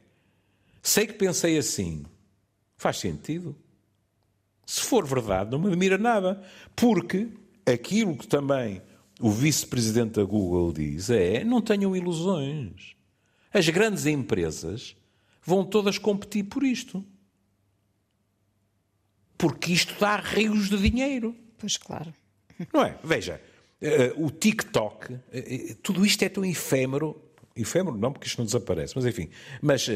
Sei 0.83 1.07
que 1.07 1.13
pensei 1.13 1.57
assim. 1.57 2.05
Faz 2.77 2.99
sentido. 2.99 3.57
Se 4.67 4.81
for 4.81 5.07
verdade, 5.07 5.51
não 5.51 5.59
me 5.61 5.69
admira 5.69 5.97
nada. 5.97 6.43
Porque 6.75 7.29
aquilo 7.65 8.17
que 8.17 8.27
também 8.27 8.83
o 9.21 9.31
vice-presidente 9.31 10.15
da 10.15 10.25
Google 10.25 10.73
diz 10.73 11.09
é: 11.09 11.45
não 11.45 11.63
tenham 11.63 11.95
ilusões. 11.95 12.97
As 13.53 13.69
grandes 13.69 14.07
empresas 14.07 14.97
vão 15.45 15.65
todas 15.65 15.99
competir 15.99 16.45
por 16.45 16.65
isto. 16.65 17.05
Porque 19.39 19.73
isto 19.73 19.95
dá 20.01 20.17
rios 20.17 20.69
de 20.69 20.79
dinheiro. 20.79 21.37
Pois 21.59 21.77
claro. 21.77 22.13
Não 22.73 22.85
é? 22.85 22.99
Veja, 23.03 23.41
eh, 23.81 24.13
o 24.17 24.31
TikTok, 24.31 25.13
eh, 25.13 25.21
eh, 25.33 25.77
tudo 25.83 26.07
isto 26.07 26.23
é 26.23 26.29
tão 26.29 26.45
efêmero. 26.45 27.21
Efêmero 27.55 27.97
não, 27.97 28.13
porque 28.13 28.27
isto 28.27 28.39
não 28.39 28.47
desaparece, 28.47 28.95
mas 28.97 29.05
enfim. 29.05 29.29
Mas 29.61 29.89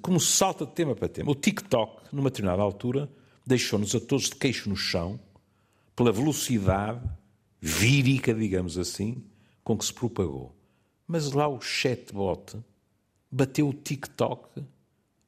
como 0.00 0.20
salta 0.20 0.64
de 0.64 0.72
tema 0.72 0.94
para 0.94 1.08
tema, 1.08 1.30
o 1.30 1.34
TikTok, 1.34 2.14
numa 2.14 2.30
determinada 2.30 2.62
altura, 2.62 3.10
deixou-nos 3.46 3.94
a 3.94 4.00
todos 4.00 4.30
de 4.30 4.36
queixo 4.36 4.68
no 4.68 4.76
chão 4.76 5.18
pela 5.96 6.12
velocidade 6.12 7.00
vírica, 7.60 8.34
digamos 8.34 8.78
assim, 8.78 9.24
com 9.62 9.76
que 9.76 9.84
se 9.84 9.92
propagou. 9.92 10.54
Mas 11.06 11.32
lá 11.32 11.48
o 11.48 11.60
chatbot 11.60 12.58
bateu 13.30 13.68
o 13.68 13.74
TikTok 13.74 14.64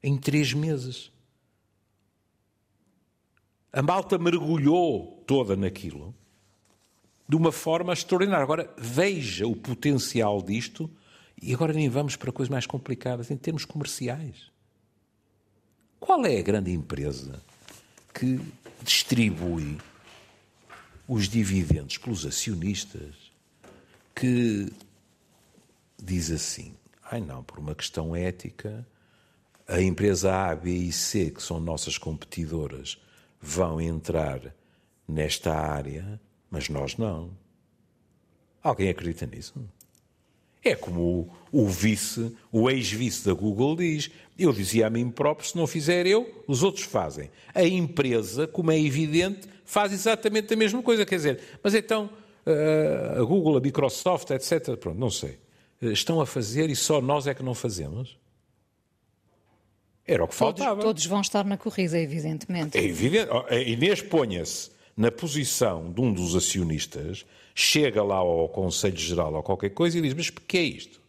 em 0.02 0.16
três 0.16 0.52
meses. 0.52 1.10
A 3.72 3.82
malta 3.82 4.16
mergulhou 4.18 5.22
toda 5.26 5.56
naquilo 5.56 6.14
de 7.28 7.36
uma 7.36 7.50
forma 7.50 7.92
extraordinária. 7.92 8.44
Agora, 8.44 8.72
veja 8.78 9.46
o 9.46 9.56
potencial 9.56 10.40
disto, 10.40 10.90
e 11.40 11.52
agora 11.52 11.72
nem 11.72 11.88
vamos 11.88 12.16
para 12.16 12.32
coisas 12.32 12.50
mais 12.50 12.66
complicadas, 12.66 13.30
em 13.30 13.36
termos 13.36 13.64
comerciais. 13.64 14.50
Qual 16.00 16.24
é 16.24 16.38
a 16.38 16.42
grande 16.42 16.72
empresa 16.72 17.42
que 18.14 18.40
distribui 18.82 19.78
os 21.08 21.28
dividendos 21.28 21.98
pelos 21.98 22.24
acionistas 22.24 23.14
que 24.14 24.72
diz 26.02 26.30
assim: 26.30 26.74
ai 27.02 27.20
não, 27.20 27.42
por 27.42 27.58
uma 27.58 27.74
questão 27.74 28.14
ética, 28.14 28.86
a 29.68 29.80
empresa 29.80 30.34
A, 30.34 30.54
B 30.54 30.70
e 30.70 30.92
C, 30.92 31.30
que 31.30 31.42
são 31.42 31.60
nossas 31.60 31.98
competidoras, 31.98 32.98
vão 33.40 33.80
entrar 33.80 34.54
nesta 35.06 35.54
área, 35.54 36.20
mas 36.50 36.68
nós 36.68 36.96
não. 36.96 37.30
Alguém 38.62 38.88
acredita 38.88 39.26
nisso? 39.26 39.54
É 40.66 40.74
como 40.74 41.30
o, 41.52 41.62
o 41.64 41.68
vice, 41.68 42.34
o 42.50 42.68
ex-vice 42.68 43.24
da 43.24 43.32
Google 43.32 43.76
diz: 43.76 44.10
eu 44.38 44.52
dizia 44.52 44.88
a 44.88 44.90
mim 44.90 45.10
próprio, 45.10 45.48
se 45.48 45.56
não 45.56 45.66
fizer 45.66 46.06
eu, 46.06 46.44
os 46.46 46.62
outros 46.62 46.84
fazem. 46.84 47.30
A 47.54 47.64
empresa, 47.64 48.46
como 48.46 48.72
é 48.72 48.80
evidente, 48.80 49.48
faz 49.64 49.92
exatamente 49.92 50.52
a 50.52 50.56
mesma 50.56 50.82
coisa. 50.82 51.06
Quer 51.06 51.16
dizer, 51.16 51.40
mas 51.62 51.74
então 51.74 52.10
eh, 52.44 53.16
a 53.18 53.22
Google, 53.22 53.56
a 53.56 53.60
Microsoft, 53.60 54.30
etc., 54.30 54.76
pronto, 54.76 54.98
não 54.98 55.10
sei, 55.10 55.38
eh, 55.80 55.86
estão 55.86 56.20
a 56.20 56.26
fazer 56.26 56.68
e 56.68 56.76
só 56.76 57.00
nós 57.00 57.26
é 57.26 57.34
que 57.34 57.42
não 57.42 57.54
fazemos? 57.54 58.18
Era 60.06 60.22
o 60.22 60.28
que 60.28 60.36
todos, 60.36 60.60
faltava. 60.60 60.80
Todos 60.80 61.06
vão 61.06 61.20
estar 61.20 61.44
na 61.44 61.56
corrida, 61.56 61.98
evidentemente. 61.98 62.78
É 62.78 62.84
evidente. 62.84 63.28
Oh, 63.32 63.52
Inês 63.52 64.00
ponha-se 64.02 64.70
na 64.96 65.10
posição 65.10 65.92
de 65.92 66.00
um 66.00 66.12
dos 66.12 66.34
acionistas, 66.34 67.26
chega 67.54 68.02
lá 68.02 68.16
ao 68.16 68.48
Conselho 68.48 68.96
Geral 68.96 69.34
ou 69.34 69.42
qualquer 69.42 69.70
coisa 69.70 69.98
e 69.98 70.02
diz: 70.02 70.14
Mas 70.14 70.30
que 70.30 70.56
é 70.56 70.62
isto? 70.62 71.00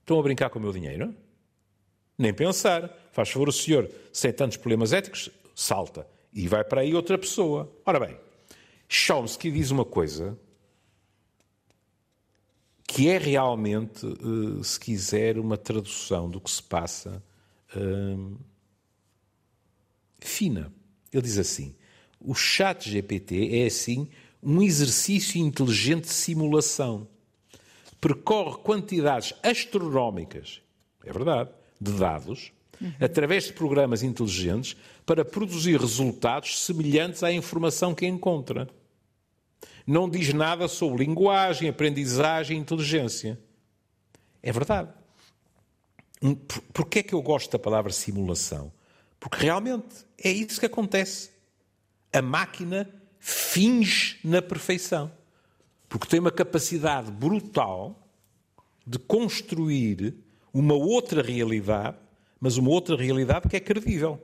Estão 0.00 0.18
a 0.18 0.22
brincar 0.22 0.50
com 0.50 0.58
o 0.58 0.62
meu 0.62 0.72
dinheiro? 0.72 1.14
Nem 2.18 2.32
pensar. 2.32 2.90
Faz 3.12 3.30
favor, 3.30 3.48
o 3.48 3.52
senhor, 3.52 3.90
sem 4.12 4.32
tantos 4.32 4.56
problemas 4.56 4.92
éticos, 4.92 5.30
salta. 5.54 6.06
E 6.32 6.48
vai 6.48 6.62
para 6.62 6.82
aí 6.82 6.94
outra 6.94 7.16
pessoa. 7.16 7.72
Ora 7.84 7.98
bem, 7.98 8.16
Chomsky 8.88 9.50
diz 9.50 9.70
uma 9.70 9.84
coisa 9.84 10.38
que 12.86 13.08
é 13.08 13.18
realmente, 13.18 14.06
eh, 14.06 14.62
se 14.62 14.78
quiser, 14.78 15.38
uma 15.38 15.56
tradução 15.56 16.30
do 16.30 16.40
que 16.40 16.50
se 16.50 16.62
passa 16.62 17.22
hum, 17.76 18.36
fina. 20.20 20.72
Ele 21.12 21.22
diz 21.22 21.38
assim: 21.38 21.74
o 22.26 22.34
chat 22.34 22.90
GPT 22.90 23.62
é 23.62 23.66
assim 23.66 24.08
um 24.42 24.60
exercício 24.60 25.40
inteligente 25.40 26.04
de 26.04 26.12
simulação. 26.12 27.06
Percorre 28.00 28.58
quantidades 28.62 29.32
astronómicas, 29.42 30.60
é 31.04 31.12
verdade, 31.12 31.50
de 31.80 31.92
dados, 31.92 32.52
uhum. 32.80 32.92
através 33.00 33.44
de 33.44 33.52
programas 33.52 34.02
inteligentes 34.02 34.76
para 35.06 35.24
produzir 35.24 35.80
resultados 35.80 36.64
semelhantes 36.64 37.22
à 37.22 37.32
informação 37.32 37.94
que 37.94 38.06
encontra. 38.06 38.68
Não 39.86 40.10
diz 40.10 40.32
nada 40.34 40.66
sobre 40.66 41.04
linguagem, 41.04 41.68
aprendizagem 41.68 42.58
inteligência. 42.58 43.38
É 44.42 44.50
verdade. 44.50 44.90
Por 46.72 46.86
que 46.86 46.98
é 46.98 47.02
que 47.04 47.14
eu 47.14 47.22
gosto 47.22 47.52
da 47.52 47.58
palavra 47.58 47.92
simulação? 47.92 48.72
Porque 49.20 49.44
realmente 49.44 50.04
é 50.22 50.30
isso 50.30 50.58
que 50.58 50.66
acontece. 50.66 51.35
A 52.16 52.22
máquina 52.22 52.88
finge 53.18 54.18
na 54.24 54.40
perfeição. 54.40 55.12
Porque 55.86 56.06
tem 56.06 56.18
uma 56.18 56.30
capacidade 56.30 57.10
brutal 57.10 58.08
de 58.86 58.98
construir 58.98 60.14
uma 60.50 60.72
outra 60.72 61.20
realidade, 61.20 61.98
mas 62.40 62.56
uma 62.56 62.70
outra 62.70 62.96
realidade 62.96 63.50
que 63.50 63.56
é 63.56 63.60
credível. 63.60 64.18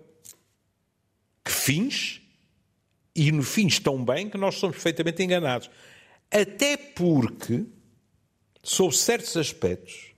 Que 1.44 1.52
finge 1.52 2.22
e 3.14 3.30
no 3.30 3.42
finge 3.42 3.78
tão 3.78 4.02
bem 4.02 4.30
que 4.30 4.38
nós 4.38 4.54
somos 4.54 4.76
perfeitamente 4.76 5.22
enganados. 5.22 5.68
Até 6.30 6.78
porque, 6.78 7.66
sob 8.62 8.96
certos 8.96 9.37
aspectos, 9.37 10.14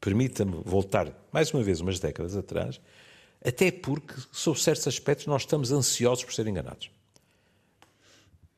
permita-me 0.00 0.62
voltar 0.64 1.12
mais 1.30 1.54
uma 1.54 1.62
vez 1.62 1.80
umas 1.80 2.00
décadas 2.00 2.34
atrás, 2.36 2.80
até 3.46 3.70
porque, 3.70 4.14
sob 4.32 4.60
certos 4.60 4.88
aspectos, 4.88 5.26
nós 5.26 5.42
estamos 5.42 5.70
ansiosos 5.70 6.24
por 6.24 6.34
ser 6.34 6.46
enganados. 6.46 6.90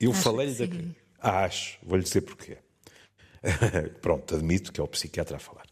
Eu 0.00 0.12
falei-lhe 0.12 0.54
da. 0.54 0.66
Acho, 1.20 1.78
vou-lhe 1.82 2.04
dizer 2.04 2.22
porquê. 2.22 2.58
Pronto, 4.00 4.34
admito 4.34 4.72
que 4.72 4.80
é 4.80 4.82
o 4.82 4.88
psiquiatra 4.88 5.36
a 5.36 5.40
falar. 5.40 5.66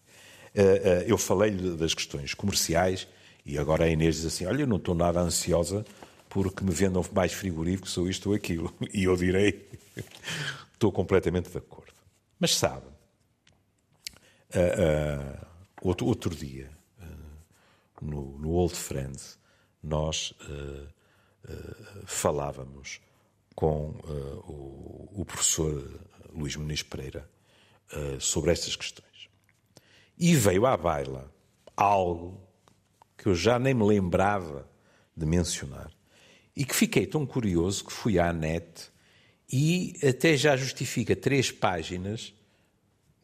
Eh, 0.55 0.83
eh, 0.85 1.05
eu 1.07 1.17
falei-lhe 1.17 1.77
das 1.77 1.95
questões 1.95 2.35
comerciais 2.35 3.07
e 3.45 3.59
agora 3.59 3.85
a 3.85 3.89
Inês 3.89 4.17
diz 4.17 4.27
assim: 4.27 4.47
Olha, 4.47 4.63
eu 4.63 4.67
não 4.67 4.77
estou 4.77 4.95
nada 4.95 5.21
ansiosa 5.21 5.85
porque 6.29 6.65
me 6.65 6.73
vendam 6.73 7.05
mais 7.13 7.33
frigoríficos 7.33 7.97
ou 7.97 8.09
isto 8.09 8.31
ou 8.31 8.35
aquilo. 8.35 8.75
E 8.93 9.05
eu 9.05 9.17
direi: 9.17 9.69
Estou 10.75 10.93
completamente 10.93 11.51
de 11.51 11.59
acordo. 11.59 11.95
Mas 12.39 12.55
sabe, 12.55 12.87
uh, 14.55 15.47
outro, 15.81 16.07
outro 16.07 16.35
dia, 16.35 16.71
no, 18.05 18.39
no, 18.39 18.51
Old 18.51 18.75
Friends, 18.75 19.39
nós 19.83 20.35
falávamos 22.05 23.01
com 23.55 23.91
o, 24.47 25.21
o, 25.21 25.25
professor 25.25 26.01
Luís 26.33 26.57
Muniz 26.57 26.83
Pereira 26.83 27.29
sobre 28.19 28.53
estas 28.53 28.75
questões. 28.75 29.29
E 30.19 30.35
veio 30.35 30.67
à 30.67 30.77
baila 30.77 31.33
algo 31.77 32.41
que 33.17 33.27
eu 33.27 33.35
já 33.35 33.59
nem 33.59 33.75
me 33.75 33.85
lembrava 33.85 34.69
de 35.17 35.25
mencionar 35.25 35.91
e 36.57 36.65
que 36.65 36.75
fiquei 36.75 37.07
tão 37.07 37.27
curioso 37.27 37.85
que 37.85 37.93
fui 37.93 38.19
à 38.19 38.33
net 38.33 38.91
e 39.53 39.95
até 40.07 40.37
já 40.37 40.57
justifica 40.57 41.15
três 41.15 41.51
páginas 41.51 42.35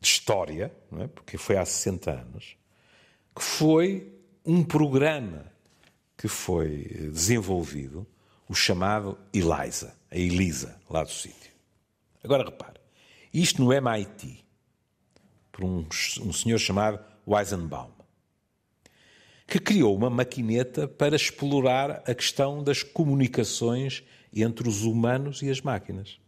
de 0.00 0.06
história, 0.06 0.72
é? 0.98 1.06
porque 1.06 1.38
foi 1.38 1.56
há 1.56 1.64
60 1.64 2.10
anos, 2.10 2.56
que 3.34 3.42
foi 3.42 4.12
um 4.44 4.62
programa 4.62 5.52
que 6.16 6.28
foi 6.28 7.10
desenvolvido, 7.12 8.06
o 8.48 8.54
chamado 8.54 9.18
ELISA, 9.32 9.96
a 10.10 10.16
ELISA, 10.16 10.80
lá 10.90 11.02
do 11.04 11.10
sítio. 11.10 11.52
Agora 12.22 12.44
repare, 12.44 12.80
isto 13.32 13.62
no 13.62 13.72
MIT, 13.72 14.44
por 15.50 15.64
um, 15.64 15.86
um 16.20 16.32
senhor 16.32 16.58
chamado 16.58 17.00
Weizenbaum, 17.26 17.90
que 19.46 19.58
criou 19.58 19.96
uma 19.96 20.10
maquineta 20.10 20.86
para 20.88 21.16
explorar 21.16 22.02
a 22.06 22.14
questão 22.14 22.62
das 22.62 22.82
comunicações 22.82 24.02
entre 24.34 24.68
os 24.68 24.82
humanos 24.82 25.42
e 25.42 25.50
as 25.50 25.60
máquinas. 25.60 26.18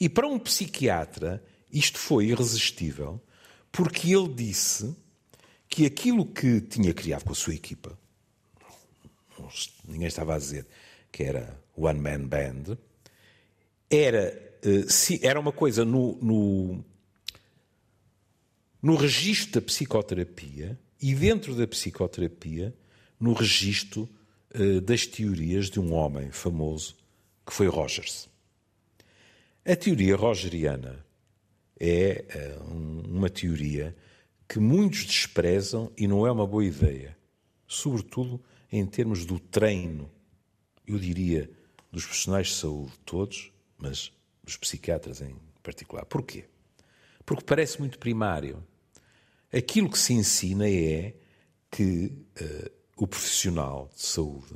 E 0.00 0.08
para 0.08 0.26
um 0.26 0.38
psiquiatra, 0.38 1.42
isto 1.70 1.98
foi 1.98 2.26
irresistível, 2.26 3.20
porque 3.70 4.14
ele 4.14 4.28
disse 4.28 4.96
que 5.72 5.86
aquilo 5.86 6.26
que 6.26 6.60
tinha 6.60 6.92
criado 6.92 7.24
com 7.24 7.32
a 7.32 7.34
sua 7.34 7.54
equipa, 7.54 7.98
ninguém 9.88 10.06
estava 10.06 10.34
a 10.34 10.38
dizer 10.38 10.66
que 11.10 11.22
era 11.22 11.58
One 11.74 11.98
Man 11.98 12.26
Band, 12.26 12.76
era, 13.88 14.58
eh, 14.62 15.18
era 15.22 15.40
uma 15.40 15.50
coisa 15.50 15.82
no, 15.82 16.18
no, 16.20 16.84
no 18.82 18.96
registro 18.96 19.52
da 19.52 19.62
psicoterapia 19.62 20.78
e 21.00 21.14
dentro 21.14 21.54
da 21.54 21.66
psicoterapia, 21.66 22.74
no 23.18 23.32
registro 23.32 24.06
uh, 24.54 24.78
das 24.82 25.06
teorias 25.06 25.70
de 25.70 25.80
um 25.80 25.94
homem 25.94 26.30
famoso 26.30 26.94
que 27.46 27.52
foi 27.52 27.66
Rogers. 27.66 28.28
A 29.64 29.74
teoria 29.74 30.16
rogeriana 30.16 31.02
é 31.80 32.24
uh, 32.60 33.08
uma 33.08 33.30
teoria 33.30 33.96
que 34.52 34.60
muitos 34.60 35.06
desprezam 35.06 35.90
e 35.96 36.06
não 36.06 36.26
é 36.26 36.30
uma 36.30 36.46
boa 36.46 36.62
ideia, 36.62 37.16
sobretudo 37.66 38.38
em 38.70 38.84
termos 38.84 39.24
do 39.24 39.40
treino, 39.40 40.10
eu 40.86 40.98
diria, 40.98 41.50
dos 41.90 42.04
profissionais 42.04 42.48
de 42.48 42.54
saúde 42.56 42.92
todos, 43.02 43.50
mas 43.78 44.12
dos 44.44 44.58
psiquiatras 44.58 45.22
em 45.22 45.34
particular. 45.62 46.04
Porquê? 46.04 46.44
Porque 47.24 47.42
parece 47.42 47.80
muito 47.80 47.98
primário. 47.98 48.62
Aquilo 49.50 49.88
que 49.88 49.98
se 49.98 50.12
ensina 50.12 50.68
é 50.68 51.16
que 51.70 52.12
uh, 52.38 52.70
o 52.98 53.06
profissional 53.06 53.88
de 53.94 54.02
saúde 54.02 54.54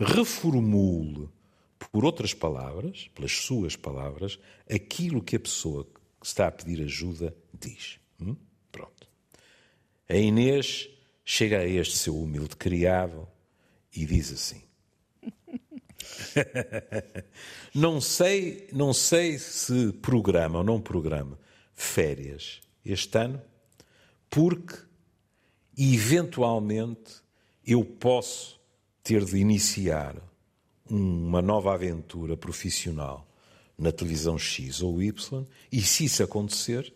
reformule, 0.00 1.28
por 1.92 2.04
outras 2.04 2.34
palavras, 2.34 3.08
pelas 3.14 3.30
suas 3.30 3.76
palavras, 3.76 4.36
aquilo 4.68 5.22
que 5.22 5.36
a 5.36 5.40
pessoa 5.40 5.84
que 6.20 6.26
está 6.26 6.48
a 6.48 6.50
pedir 6.50 6.82
ajuda 6.82 7.32
diz. 7.54 8.00
Hum? 8.20 8.34
A 10.12 10.16
Inês 10.18 10.90
chega 11.24 11.60
a 11.60 11.66
este 11.66 11.96
seu 11.96 12.14
humilde 12.14 12.54
criado 12.54 13.26
e 13.96 14.04
diz 14.04 14.30
assim: 14.30 14.62
não 17.74 17.98
sei, 17.98 18.68
não 18.74 18.92
sei 18.92 19.38
se 19.38 19.90
programa 20.02 20.58
ou 20.58 20.64
não 20.64 20.82
programa 20.82 21.38
férias 21.72 22.60
este 22.84 23.16
ano 23.16 23.40
porque 24.28 24.76
eventualmente 25.78 27.22
eu 27.66 27.82
posso 27.82 28.60
ter 29.02 29.24
de 29.24 29.38
iniciar 29.38 30.14
uma 30.90 31.40
nova 31.40 31.72
aventura 31.72 32.36
profissional 32.36 33.26
na 33.78 33.90
televisão 33.90 34.36
X 34.38 34.82
ou 34.82 35.02
Y, 35.02 35.46
e 35.72 35.80
se 35.80 36.04
isso 36.04 36.22
acontecer, 36.22 36.92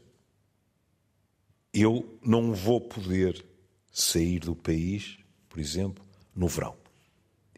eu 1.78 2.18
não 2.22 2.54
vou 2.54 2.80
poder 2.80 3.44
sair 3.92 4.40
do 4.40 4.56
país, 4.56 5.18
por 5.48 5.60
exemplo, 5.60 6.02
no 6.34 6.48
verão. 6.48 6.74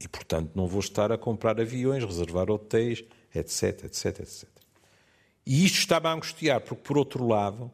E, 0.01 0.09
portanto, 0.09 0.53
não 0.57 0.67
vou 0.67 0.81
estar 0.81 1.13
a 1.13 1.19
comprar 1.19 1.61
aviões, 1.61 2.05
reservar 2.05 2.51
hotéis, 2.51 3.05
etc, 3.33 3.85
etc, 3.85 4.21
etc. 4.21 4.49
E 5.47 5.65
isto 5.65 5.79
está-me 5.79 6.09
a 6.09 6.13
angustiar, 6.13 6.61
porque, 6.61 6.83
por 6.83 6.99
outro 6.99 7.27
lado, 7.27 7.71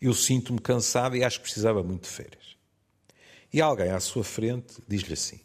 eu 0.00 0.12
sinto-me 0.12 0.60
cansado 0.60 1.16
e 1.16 1.22
acho 1.22 1.38
que 1.38 1.44
precisava 1.44 1.82
muito 1.82 2.02
de 2.02 2.08
férias. 2.08 2.56
E 3.52 3.60
alguém 3.60 3.90
à 3.90 4.00
sua 4.00 4.24
frente 4.24 4.76
diz-lhe 4.88 5.14
assim: 5.14 5.40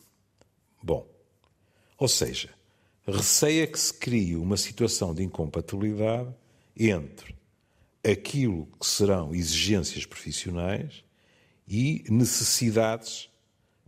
Bom, 0.82 1.08
ou 1.98 2.08
seja, 2.08 2.50
receia 3.08 3.68
que 3.68 3.80
se 3.80 3.94
crie 3.94 4.36
uma 4.36 4.58
situação 4.58 5.14
de 5.14 5.24
incompatibilidade 5.24 6.34
entre 6.76 7.41
aquilo 8.04 8.68
que 8.80 8.86
serão 8.86 9.34
exigências 9.34 10.06
profissionais 10.06 11.04
e 11.68 12.04
necessidades 12.10 13.30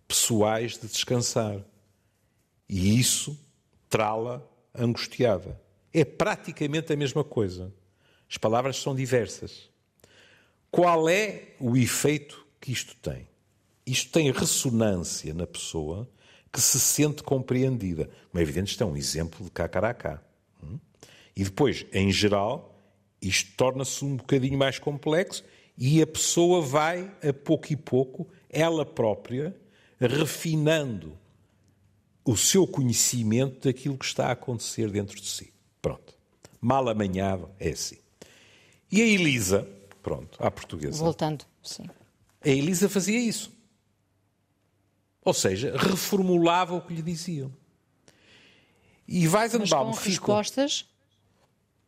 pessoais 0.08 0.78
de 0.78 0.88
descansar. 0.88 1.63
E 2.69 2.99
isso 2.99 3.38
trá-la 3.89 4.41
angustiada. 4.73 5.60
É 5.93 6.04
praticamente 6.04 6.91
a 6.93 6.95
mesma 6.95 7.23
coisa. 7.23 7.73
As 8.30 8.38
palavras 8.38 8.78
são 8.78 8.95
diversas. 8.95 9.69
Qual 10.71 11.08
é 11.08 11.54
o 11.60 11.78
efeito 11.78 12.47
que 12.60 12.71
isto 12.71 12.95
tem? 12.95 13.28
Isto 13.86 14.12
tem 14.12 14.32
ressonância 14.32 15.34
na 15.34 15.45
pessoa 15.45 16.10
que 16.52 16.62
se 16.62 16.80
sente 16.80 17.21
compreendida. 17.21 18.10
Como 18.32 18.39
é 18.39 18.41
evidente, 18.41 18.71
isto 18.71 18.84
é 18.84 18.88
um 18.88 18.95
exemplo 18.95 19.43
de 19.43 19.52
cá 19.52 19.65
a 19.65 19.93
cá. 19.93 20.21
Hum? 20.63 20.80
E 21.36 21.43
depois, 21.43 21.86
em 21.91 22.12
geral, 22.12 22.72
isto 23.27 23.51
torna-se 23.55 24.03
um 24.03 24.17
bocadinho 24.17 24.57
mais 24.57 24.79
complexo 24.79 25.43
e 25.77 26.01
a 26.01 26.07
pessoa 26.07 26.62
vai, 26.62 27.12
a 27.27 27.33
pouco 27.33 27.71
e 27.71 27.75
pouco, 27.75 28.27
ela 28.49 28.86
própria, 28.86 29.55
refinando 29.99 31.17
o 32.25 32.38
seu 32.38 32.67
conhecimento 32.67 33.67
daquilo 33.67 33.97
que 33.97 34.05
está 34.05 34.27
a 34.27 34.31
acontecer 34.31 34.89
dentro 34.89 35.19
de 35.19 35.27
si. 35.27 35.53
Pronto. 35.81 36.13
Mal 36.62 36.88
amanhado 36.88 37.49
é 37.59 37.69
assim. 37.69 37.97
E 38.91 39.01
a 39.01 39.05
Elisa, 39.05 39.67
Pronto, 40.03 40.38
à 40.45 40.51
portuguesa. 40.51 40.97
Voltando, 40.97 41.45
sim. 41.63 41.86
A 42.43 42.49
Elisa 42.49 42.89
fazia 42.89 43.17
isso. 43.17 43.49
Ou 45.23 45.33
seja, 45.33 45.77
reformulava 45.77 46.75
o 46.75 46.81
que 46.81 46.93
lhe 46.93 47.01
diziam. 47.01 47.49
E 49.07 49.25
Weizenbaum 49.25 49.88
Mas 49.88 49.97
com 49.97 50.03
ficou... 50.03 50.36
respostas? 50.36 50.86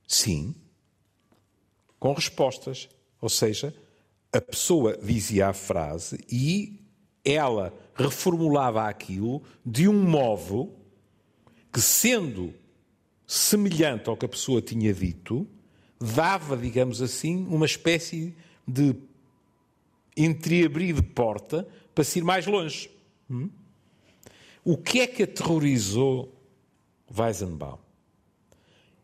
Sim, 0.08 0.56
com 2.06 2.14
respostas. 2.14 2.88
Ou 3.20 3.30
seja, 3.30 3.74
a 4.32 4.40
pessoa 4.40 4.96
dizia 4.96 5.48
a 5.48 5.54
frase 5.54 6.24
e 6.32 6.80
ela 7.24 7.74
reformulava 7.96 8.88
aquilo 8.88 9.42
de 9.66 9.88
um 9.88 10.04
modo 10.08 10.72
que, 11.74 11.82
sendo 11.82 12.54
semelhante 13.26 14.08
ao 14.08 14.16
que 14.16 14.24
a 14.24 14.30
pessoa 14.30 14.62
tinha 14.62 14.94
dito, 14.94 15.48
dava, 16.00 16.56
digamos 16.56 17.02
assim, 17.02 17.44
uma 17.50 17.66
espécie 17.66 18.36
de 18.68 18.96
entreabrir 20.16 20.94
de 20.94 21.02
porta 21.02 21.68
para 21.96 22.04
se 22.04 22.20
ir 22.20 22.24
mais 22.24 22.46
longe. 22.46 22.88
Hum? 23.28 23.50
O 24.64 24.78
que 24.78 25.00
é 25.00 25.08
que 25.08 25.24
aterrorizou 25.24 26.32
Weizenbaum? 27.10 27.80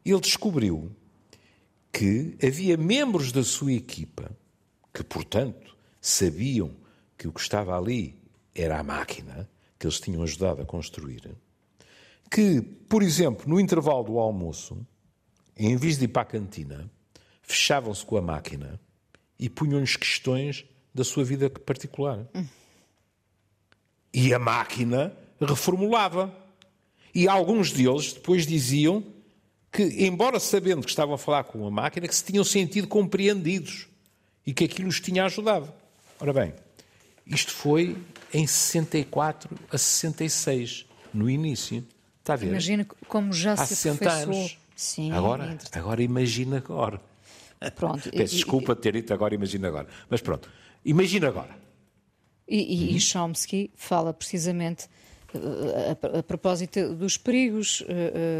Ele 0.05 0.19
descobriu 0.19 0.91
que 1.91 2.37
havia 2.41 2.77
membros 2.77 3.31
da 3.31 3.43
sua 3.43 3.73
equipa 3.73 4.31
que, 4.93 5.03
portanto, 5.03 5.75
sabiam 5.99 6.71
que 7.17 7.27
o 7.27 7.33
que 7.33 7.39
estava 7.39 7.77
ali 7.77 8.15
era 8.55 8.79
a 8.79 8.83
máquina 8.83 9.49
que 9.77 9.87
eles 9.87 9.99
tinham 9.99 10.21
ajudado 10.23 10.61
a 10.61 10.65
construir, 10.65 11.35
que, 12.29 12.61
por 12.61 13.01
exemplo, 13.01 13.49
no 13.49 13.59
intervalo 13.59 14.03
do 14.03 14.19
almoço, 14.19 14.85
em 15.57 15.75
vez 15.75 15.97
de 15.97 16.05
ir 16.05 16.07
para 16.07 16.21
a 16.21 16.25
cantina, 16.25 16.89
fechavam-se 17.41 18.05
com 18.05 18.15
a 18.15 18.21
máquina 18.21 18.79
e 19.37 19.49
punham-lhes 19.49 19.95
questões 19.95 20.65
da 20.93 21.03
sua 21.03 21.23
vida 21.23 21.49
particular. 21.49 22.25
E 24.13 24.33
a 24.33 24.39
máquina 24.39 25.15
reformulava. 25.39 26.35
E 27.13 27.27
alguns 27.27 27.71
deles 27.71 28.13
depois 28.13 28.45
diziam 28.45 29.03
que, 29.71 29.83
embora 30.05 30.39
sabendo 30.39 30.81
que 30.83 30.89
estavam 30.89 31.15
a 31.15 31.17
falar 31.17 31.43
com 31.45 31.59
uma 31.59 31.71
máquina, 31.71 32.07
que 32.07 32.15
se 32.15 32.23
tinham 32.23 32.43
sentido 32.43 32.87
compreendidos 32.87 33.87
e 34.45 34.53
que 34.53 34.65
aquilo 34.65 34.89
os 34.89 34.99
tinha 34.99 35.25
ajudado. 35.25 35.71
Ora 36.19 36.33
bem, 36.33 36.53
isto 37.25 37.51
foi 37.53 37.95
em 38.33 38.45
64 38.45 39.55
a 39.71 39.77
66, 39.77 40.85
no 41.13 41.29
início. 41.29 41.85
Está 42.19 42.33
a 42.33 42.35
ver? 42.35 42.47
Imagina 42.47 42.85
como 43.07 43.31
já 43.33 43.53
Há 43.53 43.65
se 43.65 43.75
60 43.75 44.05
aperfeiçoou. 44.05 44.35
anos. 44.41 44.57
Sim, 44.75 45.11
agora, 45.11 45.57
agora 45.73 46.01
imagina 46.03 46.57
agora. 46.57 46.99
Pronto. 47.75 48.07
E- 48.09 48.17
Peço 48.17 48.35
desculpa 48.35 48.75
ter 48.75 48.93
dito 48.93 49.13
agora, 49.13 49.35
imagina 49.35 49.67
agora. 49.67 49.87
Mas 50.09 50.21
pronto, 50.21 50.49
imagina 50.83 51.27
agora. 51.27 51.55
E, 52.47 52.91
e, 52.91 52.95
e 52.95 52.99
Chomsky 52.99 53.71
fala 53.75 54.11
precisamente 54.13 54.87
a, 55.35 56.19
a 56.19 56.23
propósito 56.23 56.93
dos 56.93 57.17
perigos 57.17 57.83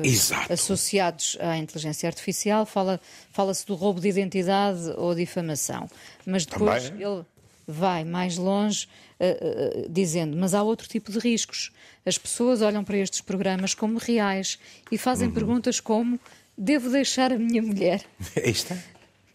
Exato. 0.04 0.52
associados 0.54 1.38
à 1.40 1.58
inteligência 1.58 2.08
artificial, 2.08 2.66
fala- 2.66 3.00
fala-se 3.32 3.66
do 3.66 3.76
roubo 3.76 4.00
de 4.00 4.10
identidade 4.10 4.92
ou 4.98 5.14
difamação. 5.16 5.90
Mas 6.26 6.46
depois 6.46 6.90
Também. 6.90 7.06
ele 7.08 7.24
vai 7.68 8.04
mais 8.04 8.38
longe 8.38 8.88
eh, 9.20 9.38
eh, 9.42 9.86
dizendo, 9.90 10.36
mas 10.36 10.54
há 10.54 10.62
outro 10.64 10.88
tipo 10.88 11.12
de 11.12 11.20
riscos. 11.20 11.72
As 12.06 12.18
pessoas 12.18 12.62
olham 12.62 12.84
para 12.84 12.98
estes 12.98 13.22
programas 13.22 13.74
como 13.76 13.98
reais 14.00 14.58
e 14.92 14.98
fazem 14.98 15.28
Uhum. 15.28 15.34
perguntas 15.34 15.80
como 15.80 16.20
devo 16.58 16.90
deixar 16.90 17.32
a 17.32 17.38
minha 17.38 17.62
mulher? 17.62 18.02
Está. 18.36 18.76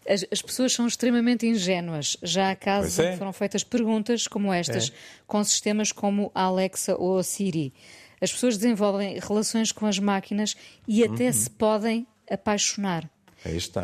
As, 0.07 0.25
as 0.31 0.41
pessoas 0.41 0.71
são 0.73 0.87
extremamente 0.87 1.45
ingênuas. 1.45 2.15
Já 2.23 2.51
há 2.51 2.55
casos 2.55 2.97
é. 2.99 3.09
em 3.09 3.11
que 3.11 3.17
foram 3.17 3.33
feitas 3.33 3.63
perguntas 3.63 4.27
como 4.27 4.51
estas, 4.53 4.91
com 5.25 5.43
sistemas 5.43 5.91
como 5.91 6.31
a 6.33 6.43
Alexa 6.43 6.95
ou 6.95 7.17
a 7.17 7.23
Siri. 7.23 7.73
As 8.21 8.31
pessoas 8.31 8.57
desenvolvem 8.57 9.19
relações 9.19 9.71
com 9.71 9.85
as 9.85 9.99
máquinas 9.99 10.55
e 10.87 11.03
Uhum. 11.03 11.13
até 11.13 11.31
se 11.31 11.49
podem 11.49 12.07
apaixonar. 12.29 13.09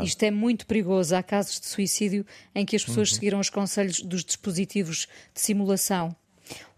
Isto 0.03 0.23
é 0.23 0.31
muito 0.31 0.65
perigoso. 0.65 1.15
Há 1.15 1.21
casos 1.21 1.59
de 1.59 1.67
suicídio 1.67 2.25
em 2.55 2.65
que 2.65 2.75
as 2.75 2.83
pessoas 2.83 3.09
Uhum. 3.09 3.15
seguiram 3.15 3.39
os 3.39 3.49
conselhos 3.49 4.01
dos 4.01 4.25
dispositivos 4.25 5.07
de 5.33 5.39
simulação. 5.41 6.15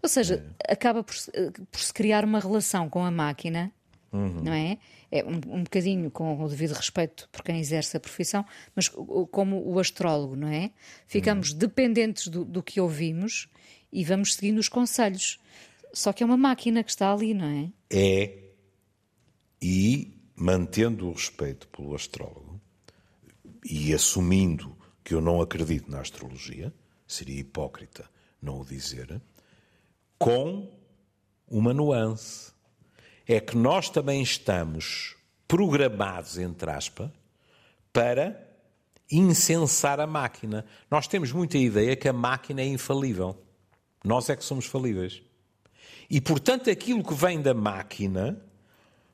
Ou 0.02 0.08
seja, 0.08 0.44
É. 0.68 0.72
acaba 0.72 1.02
por, 1.02 1.14
eh, 1.32 1.50
por 1.72 1.80
se 1.80 1.92
criar 1.92 2.24
uma 2.24 2.38
relação 2.38 2.88
com 2.88 3.04
a 3.04 3.10
máquina, 3.10 3.72
Uhum. 4.16 4.42
não 4.42 4.52
é? 4.52 4.78
É 5.10 5.24
um, 5.24 5.36
um 5.56 5.62
bocadinho 5.62 6.10
com 6.10 6.42
o 6.42 6.48
devido 6.48 6.72
respeito 6.72 7.28
por 7.30 7.42
quem 7.42 7.60
exerce 7.60 7.96
a 7.96 8.00
profissão, 8.00 8.44
mas 8.74 8.88
como 9.30 9.62
o 9.64 9.78
astrólogo, 9.78 10.34
não 10.36 10.48
é? 10.48 10.70
Ficamos 11.06 11.52
Uhum. 11.52 11.58
dependentes 11.58 12.28
do, 12.28 12.44
do 12.44 12.62
que 12.62 12.80
ouvimos 12.80 13.48
e 13.92 14.04
vamos 14.04 14.34
seguindo 14.34 14.58
os 14.58 14.68
conselhos. 14.68 15.38
Só 15.92 16.12
que 16.12 16.22
é 16.22 16.26
uma 16.26 16.36
máquina 16.36 16.82
que 16.82 16.90
está 16.90 17.12
ali, 17.12 17.32
não 17.32 17.46
é? 17.46 17.72
É, 17.90 18.38
e 19.62 20.12
mantendo 20.34 21.08
o 21.08 21.12
respeito 21.12 21.68
pelo 21.68 21.94
astrólogo 21.94 22.60
e 23.64 23.94
assumindo 23.94 24.76
que 25.02 25.14
eu 25.14 25.20
não 25.20 25.40
acredito 25.40 25.90
na 25.90 26.00
astrologia, 26.00 26.72
seria 27.06 27.38
hipócrita 27.40 28.08
não 28.42 28.60
o 28.60 28.64
dizer, 28.64 29.20
com 30.18 30.70
uma 31.48 31.72
nuance. 31.72 32.52
É 33.26 33.40
que 33.40 33.56
nós 33.56 33.90
também 33.90 34.22
estamos 34.22 35.16
programados, 35.48 36.38
entre 36.38 36.70
aspas, 36.70 37.10
para 37.92 38.46
incensar 39.10 40.00
a 40.00 40.06
máquina. 40.06 40.64
Nós 40.90 41.06
temos 41.06 41.32
muita 41.32 41.58
ideia 41.58 41.96
que 41.96 42.08
a 42.08 42.12
máquina 42.12 42.60
é 42.60 42.66
infalível. 42.66 43.36
Nós 44.04 44.28
é 44.28 44.36
que 44.36 44.44
somos 44.44 44.66
falíveis. 44.66 45.22
E, 46.08 46.20
portanto, 46.20 46.70
aquilo 46.70 47.02
que 47.02 47.14
vem 47.14 47.40
da 47.40 47.54
máquina, 47.54 48.40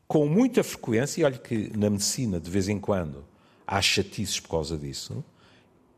com 0.06 0.26
muita 0.26 0.62
frequência, 0.62 1.20
e 1.20 1.24
olha 1.24 1.38
que 1.38 1.74
na 1.76 1.88
medicina, 1.88 2.38
de 2.38 2.50
vez 2.50 2.68
em 2.68 2.78
quando, 2.78 3.24
há 3.66 3.80
chatices 3.80 4.38
por 4.40 4.50
causa 4.50 4.76
disso, 4.76 5.24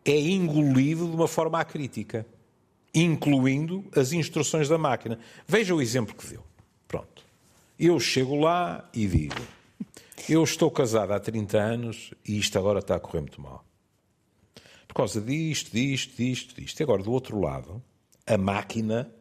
é 0.05 0.17
engolido 0.17 1.09
de 1.09 1.17
uma 1.17 1.27
forma 1.27 1.59
acrítica, 1.59 2.27
incluindo 2.95 3.85
as 3.97 4.13
instruções 4.13 4.69
da 4.69 4.79
máquina. 4.79 5.19
Veja 5.47 5.75
o 5.75 5.83
exemplo 5.83 6.15
que 6.15 6.27
deu. 6.27 6.45
Eu 7.79 7.99
chego 7.99 8.37
lá 8.37 8.89
e 8.93 9.07
digo: 9.07 9.41
Eu 10.29 10.45
estou 10.45 10.71
casado 10.71 11.13
há 11.13 11.21
30 11.21 11.59
anos 11.59 12.15
e 12.27 12.39
isto 12.39 12.59
agora 12.59 12.79
está 12.79 12.97
a 12.97 13.01
correr 13.01 13.21
muito 13.21 13.41
mal. 13.41 13.65
Por 14.87 14.95
causa 14.95 15.21
disto, 15.21 15.73
disto, 15.73 16.17
disto, 16.17 16.55
disto. 16.61 16.81
E 16.81 16.83
agora, 16.83 17.03
do 17.03 17.11
outro 17.11 17.41
lado, 17.41 17.83
a 18.27 18.39
máquina 18.39 19.13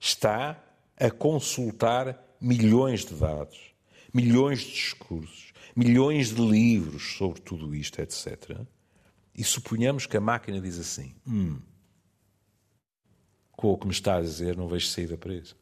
está 0.00 0.62
a 0.96 1.10
consultar 1.10 2.18
milhões 2.40 3.04
de 3.04 3.14
dados, 3.14 3.74
milhões 4.12 4.60
de 4.60 4.72
discursos, 4.72 5.52
milhões 5.76 6.34
de 6.34 6.40
livros 6.40 7.16
sobre 7.16 7.40
tudo 7.40 7.74
isto, 7.74 8.00
etc. 8.00 8.60
E 9.34 9.44
suponhamos 9.44 10.06
que 10.06 10.16
a 10.16 10.20
máquina 10.20 10.60
diz 10.60 10.78
assim: 10.78 11.14
hum, 11.26 11.58
com 13.52 13.72
o 13.72 13.78
que 13.78 13.86
me 13.86 13.92
está 13.92 14.16
a 14.16 14.22
dizer, 14.22 14.56
não 14.56 14.68
vejo 14.68 14.86
saída 14.86 15.16
para 15.16 15.34
isso. 15.34 15.56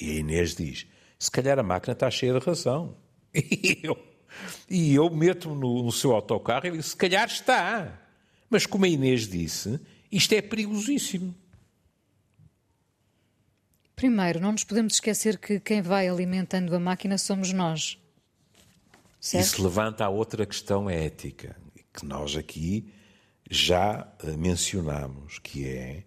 E 0.00 0.10
a 0.10 0.14
Inês 0.14 0.54
diz: 0.54 0.86
se 1.18 1.30
calhar 1.30 1.58
a 1.58 1.62
máquina 1.62 1.92
está 1.92 2.10
cheia 2.10 2.32
de 2.38 2.44
razão. 2.44 2.96
E 3.32 3.78
eu, 3.82 3.98
e 4.68 4.94
eu 4.94 5.10
meto-me 5.10 5.54
no, 5.60 5.82
no 5.82 5.92
seu 5.92 6.12
autocarro 6.12 6.66
e 6.66 6.70
digo: 6.70 6.82
se 6.82 6.96
calhar 6.96 7.28
está. 7.28 8.00
Mas 8.48 8.66
como 8.66 8.84
a 8.84 8.88
Inês 8.88 9.28
disse, 9.28 9.80
isto 10.10 10.32
é 10.32 10.42
perigosíssimo. 10.42 11.34
Primeiro, 13.94 14.40
não 14.40 14.52
nos 14.52 14.64
podemos 14.64 14.94
esquecer 14.94 15.38
que 15.38 15.60
quem 15.60 15.82
vai 15.82 16.08
alimentando 16.08 16.74
a 16.74 16.80
máquina 16.80 17.18
somos 17.18 17.52
nós. 17.52 17.98
Certo? 19.20 19.44
Isso 19.44 19.62
levanta 19.62 20.06
a 20.06 20.08
outra 20.08 20.46
questão 20.46 20.88
ética, 20.88 21.54
que 21.92 22.06
nós 22.06 22.34
aqui 22.34 22.90
já 23.50 24.10
eh, 24.24 24.36
mencionamos, 24.36 25.38
que 25.38 25.68
é, 25.68 26.04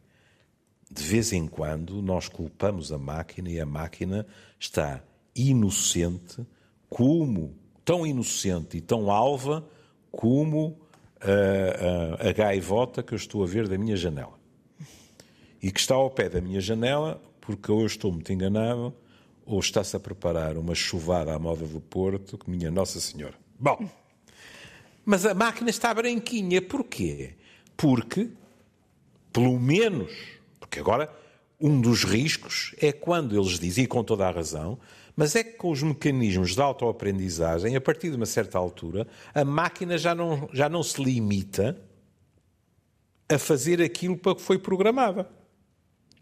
de 0.94 1.04
vez 1.04 1.34
em 1.34 1.48
quando, 1.48 2.02
nós 2.02 2.28
culpamos 2.28 2.92
a 2.92 3.00
máquina 3.00 3.50
e 3.50 3.60
a 3.60 3.66
máquina 3.66 4.28
está 4.60 5.02
inocente, 5.36 6.46
como, 6.88 7.56
tão 7.84 8.06
inocente 8.06 8.78
e 8.78 8.82
tão 8.82 9.10
alva, 9.10 9.68
como 10.12 10.78
a, 11.20 12.26
a, 12.26 12.30
a 12.30 12.32
gaivota 12.32 13.02
que 13.02 13.14
eu 13.14 13.16
estou 13.16 13.44
a 13.44 13.48
ver 13.48 13.68
da 13.68 13.76
minha 13.76 13.98
janela. 13.98 14.38
E 15.62 15.72
que 15.72 15.80
está 15.80 15.96
ao 15.96 16.12
pé 16.12 16.30
da 16.30 16.40
minha 16.40 16.62
janela, 16.62 17.20
porque 17.42 17.72
ou 17.72 17.82
eu 17.82 17.88
estou 17.88 18.12
muito 18.12 18.32
enganado, 18.32 18.94
ou 19.46 19.60
está-se 19.60 19.96
a 19.96 20.00
preparar 20.00 20.58
uma 20.58 20.76
chuvada 20.76 21.34
à 21.34 21.40
moda 21.40 21.66
do 21.66 21.82
Porto, 21.82 22.38
que 22.38 22.50
minha 22.50 22.70
Nossa 22.70 23.00
Senhora. 23.00 23.36
Bom, 23.60 23.90
mas 25.04 25.26
a 25.26 25.34
máquina 25.34 25.72
está 25.72 25.92
branquinha. 25.92 26.62
Porquê? 26.62 27.34
Porque, 27.76 28.30
pelo 29.32 29.60
menos, 29.60 30.12
porque 30.74 30.80
agora 30.80 31.14
um 31.62 31.80
dos 31.80 32.04
riscos 32.04 32.74
é 32.80 32.92
quando 32.92 33.40
eles 33.40 33.60
dizem, 33.60 33.84
e 33.84 33.88
com 33.88 34.04
toda 34.04 34.28
a 34.28 34.32
razão, 34.32 34.80
mas 35.16 35.36
é 35.36 35.44
que 35.44 35.52
com 35.52 35.70
os 35.70 35.84
mecanismos 35.84 36.56
de 36.56 36.62
autoaprendizagem, 36.62 37.76
a 37.76 37.82
partir 37.82 38.10
de 38.10 38.16
uma 38.16 38.26
certa 38.26 38.58
altura, 38.58 39.08
a 39.36 39.46
máquina 39.46 40.00
já 40.00 40.16
não, 40.16 40.50
já 40.52 40.68
não 40.68 40.82
se 40.82 41.02
limita 41.02 41.80
a 43.30 43.38
fazer 43.38 43.82
aquilo 43.84 44.18
para 44.18 44.34
que 44.34 44.42
foi 44.42 44.58
programada. 44.58 45.30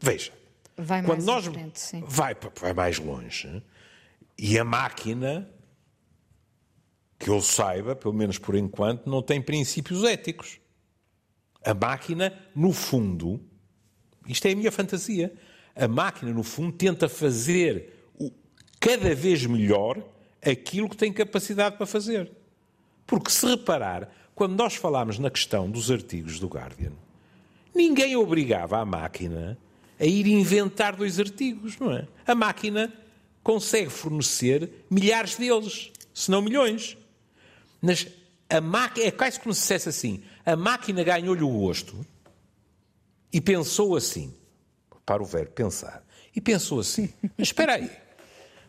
Veja, 0.02 0.34
Vai 0.78 1.02
quando 1.02 1.24
mais 1.24 1.26
nós 1.26 1.48
à 1.48 1.52
frente, 1.52 1.80
sim. 1.80 2.04
vai, 2.06 2.36
vai 2.60 2.74
mais 2.74 3.00
longe 3.00 3.64
e 4.38 4.60
a 4.60 4.66
máquina 4.66 5.50
que 7.18 7.30
eu 7.30 7.42
saiba, 7.42 7.96
pelo 7.96 8.14
menos 8.14 8.38
por 8.38 8.56
enquanto, 8.56 9.10
não 9.10 9.22
tem 9.22 9.42
princípios 9.42 10.04
éticos. 10.04 10.60
A 11.64 11.74
máquina, 11.74 12.34
no 12.56 12.74
fundo, 12.74 13.40
isto 14.32 14.46
é 14.46 14.52
a 14.52 14.56
minha 14.56 14.72
fantasia, 14.72 15.34
a 15.76 15.88
máquina, 15.88 16.32
no 16.32 16.44
fundo, 16.44 16.72
tenta 16.72 17.08
fazer 17.08 17.94
cada 18.80 19.14
vez 19.14 19.46
melhor 19.46 20.04
aquilo 20.44 20.90
que 20.90 20.98
tem 20.98 21.14
capacidade 21.14 21.78
para 21.78 21.86
fazer. 21.86 22.32
Porque 23.06 23.30
se 23.30 23.46
reparar, 23.46 24.12
quando 24.34 24.56
nós 24.56 24.76
falámos 24.76 25.20
na 25.20 25.30
questão 25.30 25.70
dos 25.70 25.92
artigos 25.92 26.40
do 26.40 26.48
Guardian, 26.48 26.94
ninguém 27.76 28.16
obrigava 28.16 28.80
a 28.80 28.86
máquina 28.86 29.58
a 30.00 30.06
ir 30.06 30.26
inventar 30.26 30.96
dois 30.96 31.20
artigos, 31.20 31.78
não 31.78 31.92
é? 31.94 32.08
A 32.26 32.34
máquina 32.34 32.92
consegue 33.44 33.90
fornecer 33.90 34.86
milhares 34.90 35.36
deles, 35.36 35.92
se 36.14 36.32
não 36.32 36.42
milhões. 36.42 36.98
Mas 37.80 38.08
a 38.50 38.60
máquina, 38.60 39.06
é 39.06 39.12
quase 39.12 39.40
como 39.40 39.54
se 39.54 39.62
dissesse 39.62 39.90
assim: 39.90 40.24
a 40.46 40.56
máquina 40.56 41.04
ganhou-lhe 41.04 41.44
o 41.44 41.50
gosto 41.50 42.06
E 43.32 43.40
pensou 43.40 43.96
assim, 43.96 44.34
para 45.06 45.22
o 45.22 45.26
verbo 45.26 45.52
pensar, 45.52 46.06
e 46.36 46.42
pensou 46.42 46.80
assim, 46.80 47.14
mas 47.38 47.48
espera 47.48 47.76
aí, 47.76 47.90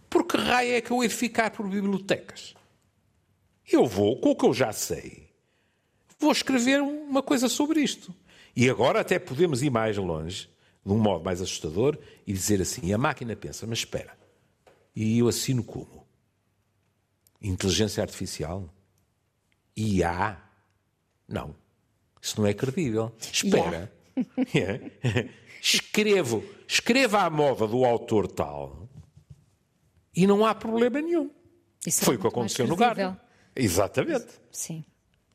por 0.08 0.26
que 0.26 0.36
raio 0.36 0.74
é 0.74 0.80
que 0.80 0.90
eu 0.90 1.02
hei 1.02 1.08
de 1.08 1.14
ficar 1.14 1.50
por 1.50 1.68
bibliotecas? 1.68 2.54
Eu 3.70 3.86
vou, 3.86 4.20
com 4.20 4.30
o 4.30 4.36
que 4.36 4.44
eu 4.44 4.52
já 4.52 4.72
sei, 4.72 5.30
vou 6.18 6.32
escrever 6.32 6.82
uma 6.82 7.22
coisa 7.22 7.48
sobre 7.48 7.80
isto. 7.80 8.14
E 8.54 8.68
agora 8.68 9.00
até 9.00 9.18
podemos 9.18 9.62
ir 9.62 9.70
mais 9.70 9.96
longe, 9.96 10.48
de 10.84 10.92
um 10.92 10.98
modo 10.98 11.24
mais 11.24 11.40
assustador, 11.40 11.98
e 12.26 12.32
dizer 12.32 12.60
assim: 12.60 12.92
a 12.92 12.98
máquina 12.98 13.34
pensa, 13.34 13.66
mas 13.66 13.78
espera, 13.78 14.16
e 14.94 15.18
eu 15.18 15.28
assino 15.28 15.64
como? 15.64 16.06
Inteligência 17.40 18.02
artificial? 18.02 18.68
IA? 19.76 20.38
Não. 21.26 21.56
Isso 22.20 22.40
não 22.40 22.46
é 22.46 22.54
credível. 22.54 23.12
Espera. 23.18 23.70
Yeah. 23.70 23.92
Escrevo, 25.60 26.44
escreva 26.66 27.22
à 27.22 27.30
moda 27.30 27.66
do 27.66 27.84
autor 27.84 28.26
tal 28.26 28.88
e 30.14 30.26
não 30.26 30.44
há 30.44 30.54
problema 30.54 31.00
nenhum. 31.00 31.30
Isso 31.86 32.04
Foi 32.04 32.16
o 32.16 32.18
que 32.18 32.26
aconteceu 32.26 32.66
no 32.66 32.76
Garden. 32.76 33.16
Exatamente. 33.54 34.26
Sim. 34.50 34.84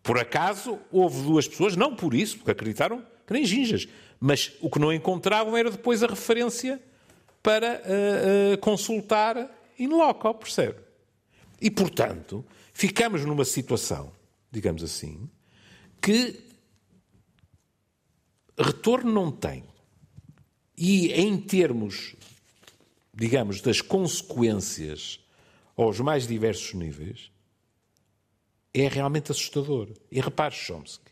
Por 0.04 0.18
acaso, 0.18 0.80
houve 0.92 1.22
duas 1.24 1.48
pessoas, 1.48 1.76
não 1.76 1.96
por 1.96 2.14
isso, 2.14 2.38
porque 2.38 2.52
acreditaram 2.52 3.04
que 3.26 3.34
nem 3.34 3.44
ginjas, 3.44 3.88
mas 4.20 4.54
o 4.62 4.70
que 4.70 4.80
não 4.80 4.94
encontravam 4.94 5.58
era 5.58 5.70
depois 5.70 6.02
a 6.02 6.08
referência 6.08 6.82
para 7.44 7.82
uh, 7.82 8.54
uh, 8.54 8.58
consultar 8.60 9.50
in 9.78 9.88
loco, 9.88 10.34
percebe? 10.34 10.78
E, 11.60 11.70
portanto, 11.70 12.46
ficamos 12.72 13.26
numa 13.26 13.44
situação, 13.44 14.12
digamos 14.52 14.84
assim, 14.84 15.30
que 16.02 16.47
retorno 18.58 19.12
não 19.12 19.32
tem. 19.32 19.64
E 20.78 21.12
em 21.14 21.38
termos, 21.38 22.16
digamos, 23.14 23.62
das 23.62 23.82
consequências 23.82 25.20
aos 25.76 26.00
mais 26.00 26.28
diversos 26.28 26.74
níveis, 26.74 27.32
é 28.74 28.88
realmente 28.88 29.32
assustador. 29.32 29.90
E 30.12 30.20
repare, 30.20 30.54
Chomsky, 30.54 31.12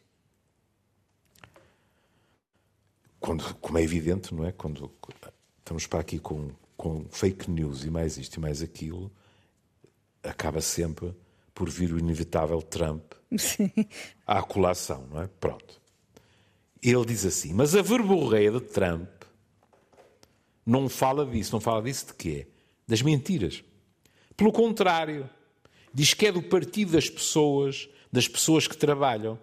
quando, 3.20 3.56
como 3.56 3.78
é 3.78 3.84
evidente, 3.84 4.34
não 4.34 4.46
é? 4.46 4.52
Quando 4.52 4.92
estamos 5.60 5.88
para 5.88 6.00
aqui 6.00 6.20
com, 6.20 6.52
com 6.78 7.06
fake 7.10 7.50
news 7.50 7.84
e 7.84 7.90
mais 7.90 8.18
isto 8.18 8.36
e 8.36 8.40
mais 8.40 8.62
aquilo, 8.62 9.12
acaba 10.24 10.62
sempre 10.62 11.14
por 11.54 11.70
vir 11.70 11.92
o 11.94 11.98
inevitável 11.98 12.62
Trump 12.62 13.14
Sim. 13.38 13.72
à 14.28 14.44
colação, 14.44 15.08
não 15.08 15.22
é? 15.22 15.28
Pronto. 15.28 15.82
Ele 16.82 17.06
diz 17.06 17.26
assim, 17.26 17.54
mas 17.54 17.76
a 17.76 17.82
verborreia 17.82 18.52
de 18.52 18.62
Trump 18.62 19.10
não 20.66 20.90
fala 20.90 21.26
disso. 21.26 21.54
Não 21.54 21.62
fala 21.62 21.82
disso 21.82 22.08
de 22.08 22.14
quê? 22.14 22.48
Das 22.88 23.02
mentiras. 23.02 23.64
Pelo 24.36 24.52
contrário, 24.52 25.30
diz 25.94 26.14
que 26.14 26.28
é 26.28 26.32
do 26.32 26.42
partido 26.42 26.94
das 26.94 27.10
pessoas, 27.10 27.88
das 28.12 28.28
pessoas 28.28 28.68
que 28.68 28.76
trabalham. 28.76 29.40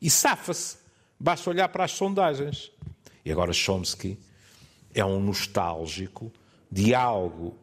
E 0.00 0.10
safa-se. 0.10 0.78
Basta 1.20 1.50
olhar 1.50 1.68
para 1.68 1.84
as 1.84 1.92
sondagens. 1.92 2.70
E 3.24 3.32
agora 3.32 3.52
Chomsky 3.52 4.18
é 4.94 5.04
um 5.04 5.20
nostálgico 5.20 6.32
de 6.70 6.94
algo 6.94 7.56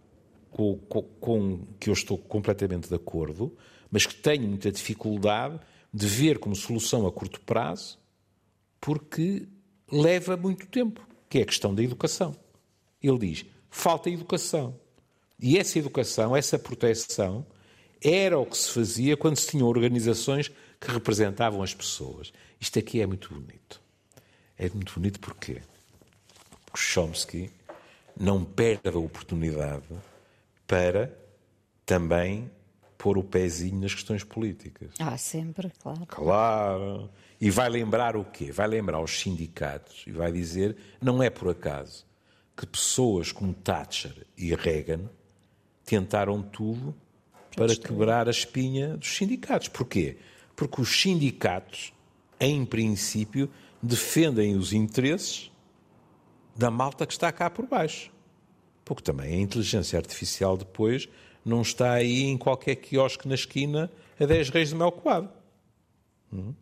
com, 0.51 0.77
com, 0.77 1.01
com, 1.01 1.67
que 1.79 1.89
eu 1.89 1.93
estou 1.93 2.17
completamente 2.17 2.87
de 2.87 2.95
acordo, 2.95 3.55
mas 3.89 4.05
que 4.05 4.15
tenho 4.15 4.47
muita 4.47 4.71
dificuldade 4.71 5.59
de 5.93 6.07
ver 6.07 6.39
como 6.39 6.55
solução 6.55 7.07
a 7.07 7.11
curto 7.11 7.39
prazo, 7.41 7.97
porque 8.85 9.47
leva 9.91 10.37
muito 10.37 10.67
tempo, 10.67 11.01
que 11.27 11.39
é 11.39 11.41
a 11.41 11.45
questão 11.45 11.73
da 11.73 11.81
educação. 11.81 12.35
Ele 13.01 13.17
diz: 13.17 13.45
falta 13.67 14.11
educação. 14.11 14.79
E 15.39 15.57
essa 15.57 15.79
educação, 15.79 16.35
essa 16.35 16.59
proteção, 16.59 17.43
era 17.99 18.37
o 18.37 18.45
que 18.45 18.55
se 18.55 18.69
fazia 18.69 19.17
quando 19.17 19.37
se 19.37 19.47
tinham 19.47 19.67
organizações 19.67 20.51
que 20.79 20.91
representavam 20.91 21.63
as 21.63 21.73
pessoas. 21.73 22.31
Isto 22.61 22.77
aqui 22.77 23.01
é 23.01 23.07
muito 23.07 23.33
bonito. 23.33 23.81
É 24.55 24.69
muito 24.69 24.93
bonito 24.93 25.19
porquê? 25.19 25.63
Porque 26.67 26.79
Chomsky 26.79 27.49
não 28.15 28.45
perde 28.45 28.89
a 28.89 28.99
oportunidade 28.99 29.87
para 30.67 31.11
também 31.87 32.51
pôr 32.99 33.17
o 33.17 33.23
pezinho 33.23 33.81
nas 33.81 33.95
questões 33.95 34.23
políticas. 34.23 34.91
Ah, 34.99 35.17
sempre, 35.17 35.71
claro. 35.81 36.05
Claro. 36.05 37.09
E 37.45 37.51
vai 37.51 37.69
lembrar 37.69 38.15
o 38.15 38.25
quê? 38.25 38.51
Vai 38.51 38.67
lembrar 38.67 38.99
os 38.99 39.19
sindicatos 39.19 40.03
e 40.07 40.11
vai 40.11 40.31
dizer, 40.31 40.75
não 40.99 41.21
é 41.21 41.29
por 41.29 41.51
acaso, 41.51 42.03
que 42.57 42.65
pessoas 42.65 43.31
como 43.31 43.53
Thatcher 43.53 44.25
e 44.35 44.55
Reagan 44.55 45.07
tentaram 45.85 46.41
tudo 46.41 46.95
para 47.55 47.75
quebrar 47.75 48.27
a 48.27 48.31
espinha 48.31 48.97
dos 48.97 49.15
sindicatos. 49.15 49.67
Porquê? 49.67 50.17
Porque 50.55 50.81
os 50.81 50.89
sindicatos, 50.99 51.93
em 52.39 52.65
princípio, 52.65 53.47
defendem 53.79 54.55
os 54.55 54.73
interesses 54.73 55.51
da 56.55 56.71
malta 56.71 57.05
que 57.05 57.13
está 57.13 57.31
cá 57.31 57.47
por 57.47 57.67
baixo. 57.67 58.11
Porque 58.83 59.03
também 59.03 59.35
a 59.35 59.39
inteligência 59.39 59.99
artificial 59.99 60.57
depois 60.57 61.07
não 61.45 61.61
está 61.61 61.93
aí 61.93 62.23
em 62.23 62.39
qualquer 62.39 62.77
quiosque 62.77 63.27
na 63.27 63.35
esquina 63.35 63.91
a 64.19 64.25
10 64.25 64.49
reis 64.49 64.69
de 64.69 64.75
mel 64.75 64.91
coado. 64.91 65.29
Hum? 66.33 66.55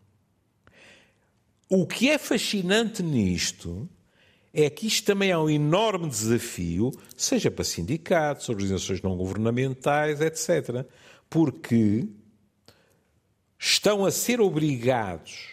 O 1.68 1.86
que 1.86 2.10
é 2.10 2.18
fascinante 2.18 3.02
nisto 3.02 3.88
é 4.52 4.70
que 4.70 4.86
isto 4.86 5.06
também 5.06 5.30
é 5.30 5.38
um 5.38 5.50
enorme 5.50 6.08
desafio, 6.08 6.92
seja 7.16 7.50
para 7.50 7.64
sindicatos, 7.64 8.48
organizações 8.48 9.02
não 9.02 9.16
governamentais, 9.16 10.20
etc. 10.20 10.86
Porque 11.28 12.06
estão 13.58 14.04
a 14.04 14.10
ser 14.10 14.40
obrigados 14.40 15.48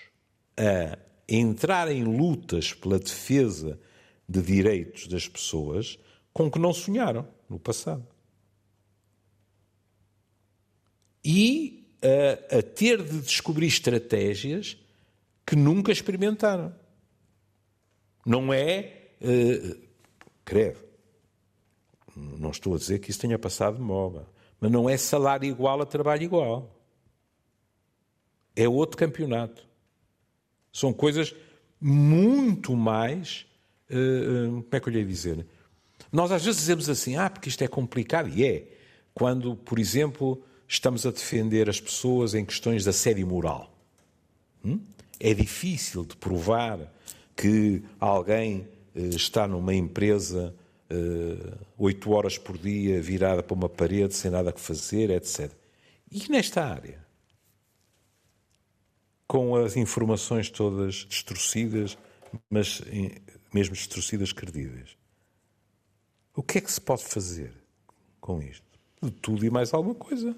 a 0.57 0.99
entrar 1.27 1.89
em 1.91 2.03
lutas 2.03 2.73
pela 2.73 2.99
defesa 2.99 3.79
de 4.27 4.41
direitos 4.41 5.07
das 5.07 5.27
pessoas 5.27 5.97
com 6.33 6.49
que 6.51 6.59
não 6.59 6.73
sonharam 6.73 7.27
no 7.49 7.59
passado. 7.59 8.05
E 11.23 11.87
a, 12.01 12.57
a 12.57 12.61
ter 12.61 13.01
de 13.01 13.19
descobrir 13.21 13.67
estratégias 13.67 14.77
que 15.45 15.55
nunca 15.55 15.91
experimentaram. 15.91 16.73
Não 18.25 18.53
é. 18.53 19.11
Uh. 19.21 19.91
Não 22.15 22.51
estou 22.51 22.75
a 22.75 22.77
dizer 22.77 22.99
que 22.99 23.09
isso 23.09 23.19
tenha 23.19 23.39
passado 23.39 23.77
de 23.77 23.81
moda. 23.81 24.27
Mas 24.59 24.71
não 24.71 24.89
é 24.89 24.97
salário 24.97 25.47
igual 25.47 25.81
a 25.81 25.85
trabalho 25.85 26.23
igual. 26.23 26.77
É 28.55 28.67
outro 28.67 28.97
campeonato. 28.97 29.65
São 30.73 30.91
coisas 30.91 31.33
muito 31.79 32.75
mais. 32.75 33.45
Uh, 33.89 34.61
como 34.63 34.67
é 34.71 34.79
que 34.79 34.89
eu 34.89 34.93
lhe 34.93 34.99
ia 34.99 35.05
dizer? 35.05 35.45
Nós 36.11 36.31
às 36.31 36.43
vezes 36.43 36.59
dizemos 36.59 36.89
assim, 36.89 37.15
ah, 37.15 37.29
porque 37.29 37.49
isto 37.49 37.63
é 37.63 37.67
complicado. 37.67 38.29
E 38.29 38.45
é. 38.45 38.67
Quando, 39.13 39.55
por 39.55 39.79
exemplo, 39.79 40.43
estamos 40.67 41.05
a 41.05 41.11
defender 41.11 41.69
as 41.69 41.79
pessoas 41.79 42.33
em 42.33 42.45
questões 42.45 42.83
de 42.83 42.89
assédio 42.89 43.25
moral. 43.27 43.73
Hum? 44.63 44.79
É 45.23 45.35
difícil 45.35 46.03
de 46.03 46.17
provar 46.17 46.79
que 47.35 47.83
alguém 47.99 48.67
eh, 48.95 49.01
está 49.09 49.47
numa 49.47 49.73
empresa 49.73 50.55
eh, 50.89 51.57
oito 51.77 52.11
horas 52.11 52.39
por 52.39 52.57
dia 52.57 52.99
virada 52.99 53.43
para 53.43 53.53
uma 53.53 53.69
parede 53.69 54.15
sem 54.15 54.31
nada 54.31 54.51
que 54.51 54.59
fazer, 54.59 55.11
etc. 55.11 55.51
E 56.11 56.27
nesta 56.27 56.65
área? 56.65 57.05
Com 59.27 59.55
as 59.55 59.77
informações 59.77 60.49
todas 60.49 61.05
distorcidas, 61.07 61.95
mas 62.49 62.81
mesmo 63.53 63.75
distorcidas 63.75 64.33
credíveis. 64.33 64.97
O 66.35 66.41
que 66.41 66.57
é 66.57 66.61
que 66.61 66.71
se 66.71 66.81
pode 66.81 67.03
fazer 67.03 67.53
com 68.19 68.41
isto? 68.41 68.65
De 69.01 69.11
tudo 69.11 69.45
e 69.45 69.51
mais 69.51 69.71
alguma 69.71 69.93
coisa. 69.95 70.35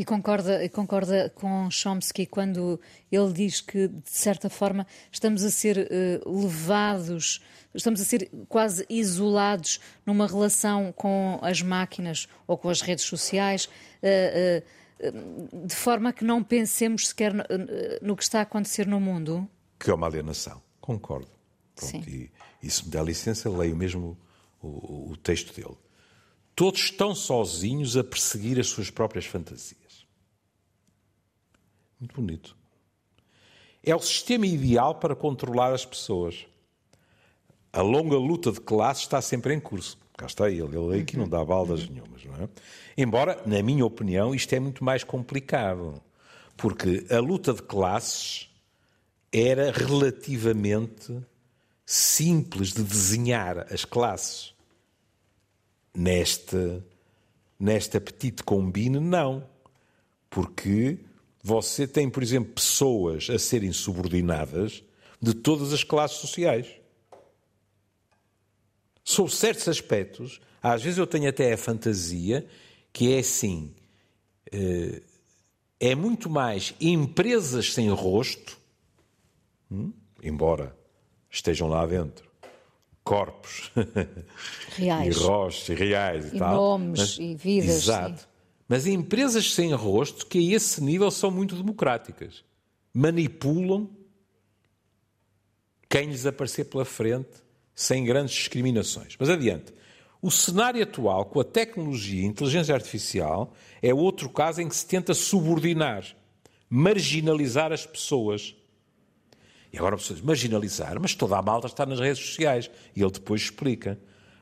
E 0.00 0.04
concorda, 0.06 0.66
concorda 0.70 1.28
com 1.28 1.70
Chomsky 1.70 2.24
quando 2.24 2.80
ele 3.12 3.32
diz 3.34 3.60
que, 3.60 3.86
de 3.86 4.10
certa 4.10 4.48
forma, 4.48 4.86
estamos 5.12 5.44
a 5.44 5.50
ser 5.50 5.76
uh, 5.76 6.40
levados, 6.40 7.42
estamos 7.74 8.00
a 8.00 8.04
ser 8.06 8.30
quase 8.48 8.86
isolados 8.88 9.78
numa 10.06 10.26
relação 10.26 10.90
com 10.90 11.38
as 11.42 11.60
máquinas 11.60 12.26
ou 12.46 12.56
com 12.56 12.70
as 12.70 12.80
redes 12.80 13.04
sociais, 13.04 13.68
uh, 14.02 14.64
uh, 15.04 15.66
de 15.66 15.74
forma 15.74 16.14
que 16.14 16.24
não 16.24 16.42
pensemos 16.42 17.08
sequer 17.08 17.34
no, 17.34 17.44
no, 18.00 18.16
que 18.16 18.22
está 18.22 18.38
a 18.38 18.42
acontecer 18.42 18.86
no 18.86 18.98
mundo? 18.98 19.46
Que 19.78 19.90
é 19.90 19.94
uma 19.94 20.06
alienação. 20.06 20.62
Concordo. 20.80 21.28
Pronto, 21.76 21.90
Sim. 21.90 22.02
E, 22.08 22.30
e 22.62 22.70
se 22.70 22.86
me 22.86 22.90
dá 22.90 23.02
licença, 23.02 23.50
leio 23.50 23.76
mesmo 23.76 24.16
o, 24.62 25.10
o 25.10 25.16
texto 25.18 25.54
dele. 25.54 25.76
Todos 26.56 26.80
estão 26.84 27.14
sozinhos 27.14 27.98
a 27.98 28.02
perseguir 28.02 28.58
as 28.58 28.68
suas 28.68 28.88
próprias 28.88 29.26
fantasias. 29.26 29.79
Muito 32.00 32.14
bonito. 32.14 32.56
é 33.84 33.94
o 33.94 34.00
sistema 34.00 34.46
ideal 34.46 34.94
para 34.94 35.14
controlar 35.14 35.72
as 35.72 35.84
pessoas. 35.84 36.46
A 37.72 37.82
longa 37.82 38.16
luta 38.16 38.50
de 38.50 38.60
classe 38.60 39.02
está 39.02 39.20
sempre 39.22 39.54
em 39.54 39.60
curso. 39.60 39.98
Cá 40.16 40.26
está 40.26 40.50
ele, 40.50 40.76
ele 40.76 41.00
aqui 41.00 41.16
não 41.16 41.28
dá 41.28 41.42
baldas 41.44 41.88
nenhumas, 41.88 42.24
não 42.24 42.34
é? 42.34 42.48
Embora, 42.96 43.40
na 43.46 43.62
minha 43.62 43.86
opinião, 43.86 44.34
isto 44.34 44.52
é 44.54 44.60
muito 44.60 44.82
mais 44.84 45.04
complicado. 45.04 46.02
Porque 46.56 47.06
a 47.10 47.18
luta 47.20 47.54
de 47.54 47.62
classes 47.62 48.50
era 49.32 49.70
relativamente 49.70 51.16
simples 51.86 52.72
de 52.72 52.82
desenhar 52.82 53.72
as 53.72 53.84
classes. 53.84 54.52
Neste, 55.94 56.82
neste 57.58 57.96
apetite 57.96 58.42
combine, 58.42 59.00
não. 59.00 59.42
Porque 60.28 60.98
você 61.42 61.86
tem, 61.86 62.08
por 62.08 62.22
exemplo, 62.22 62.52
pessoas 62.52 63.28
a 63.30 63.38
serem 63.38 63.72
subordinadas 63.72 64.82
de 65.20 65.34
todas 65.34 65.72
as 65.72 65.82
classes 65.82 66.18
sociais. 66.18 66.66
Sob 69.02 69.30
certos 69.30 69.66
aspectos, 69.68 70.40
às 70.62 70.82
vezes 70.82 70.98
eu 70.98 71.06
tenho 71.06 71.28
até 71.28 71.52
a 71.52 71.56
fantasia 71.56 72.46
que 72.92 73.14
é 73.14 73.18
assim: 73.20 73.74
eh, 74.52 75.02
é 75.78 75.94
muito 75.94 76.28
mais 76.28 76.74
empresas 76.80 77.72
sem 77.72 77.88
rosto, 77.90 78.58
hum, 79.70 79.92
embora 80.22 80.76
estejam 81.30 81.68
lá 81.68 81.86
dentro, 81.86 82.30
corpos 83.02 83.70
reais. 84.76 85.16
e 85.16 85.18
rostos 85.18 85.78
reais 85.78 86.32
e, 86.32 86.36
e 86.36 86.38
tal. 86.38 86.54
nomes 86.54 87.00
mas, 87.00 87.18
e 87.18 87.34
vidas. 87.34 87.76
Exato. 87.76 88.29
Mas 88.70 88.86
empresas 88.86 89.52
sem 89.52 89.72
rosto, 89.74 90.24
que 90.24 90.38
a 90.38 90.54
esse 90.54 90.80
nível 90.80 91.10
são 91.10 91.28
muito 91.28 91.56
democráticas, 91.56 92.44
manipulam 92.94 93.90
quem 95.88 96.06
lhes 96.06 96.24
aparecer 96.24 96.66
pela 96.66 96.84
frente 96.84 97.30
sem 97.74 98.04
grandes 98.04 98.32
discriminações. 98.32 99.16
Mas 99.18 99.28
adiante. 99.28 99.74
O 100.22 100.30
cenário 100.30 100.80
atual, 100.80 101.24
com 101.24 101.40
a 101.40 101.44
tecnologia 101.44 102.22
e 102.22 102.24
a 102.24 102.28
inteligência 102.28 102.72
artificial, 102.72 103.52
é 103.82 103.92
outro 103.92 104.28
caso 104.28 104.62
em 104.62 104.68
que 104.68 104.76
se 104.76 104.86
tenta 104.86 105.14
subordinar, 105.14 106.04
marginalizar 106.68 107.72
as 107.72 107.84
pessoas. 107.84 108.54
E 109.72 109.78
agora 109.78 109.96
pessoas 109.96 110.20
marginalizar, 110.20 110.96
mas 111.00 111.16
toda 111.16 111.36
a 111.36 111.42
malta 111.42 111.66
está 111.66 111.84
nas 111.84 111.98
redes 111.98 112.24
sociais. 112.24 112.70
E 112.94 113.02
ele 113.02 113.10
depois 113.10 113.42
explica. 113.42 113.98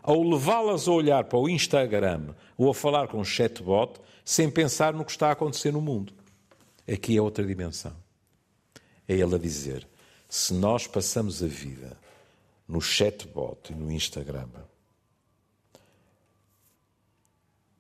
Ao 0.09 0.23
levá-las 0.23 0.89
a 0.89 0.93
olhar 0.93 1.25
para 1.25 1.39
o 1.39 1.47
Instagram 1.51 2.35
ou 2.57 2.71
a 2.71 2.75
falar 2.75 3.09
com 3.09 3.21
um 3.21 3.25
chatbot, 3.25 4.01
sem 4.25 4.51
pensar 4.51 4.95
no 4.95 5.05
que 5.05 5.11
está 5.11 5.29
a 5.29 5.33
acontecer 5.33 5.71
no 5.71 5.83
mundo. 5.83 6.15
Aqui 6.91 7.19
é 7.19 7.21
outra 7.21 7.45
dimensão. 7.45 7.95
É 9.07 9.13
ele 9.13 9.35
a 9.35 9.39
dizer: 9.39 9.87
se 10.27 10.55
nós 10.55 10.87
passamos 10.87 11.43
a 11.43 11.47
vida 11.47 11.95
no 12.67 12.81
chatbot 12.81 13.71
e 13.71 13.75
no 13.75 13.93
Instagram, 13.93 14.49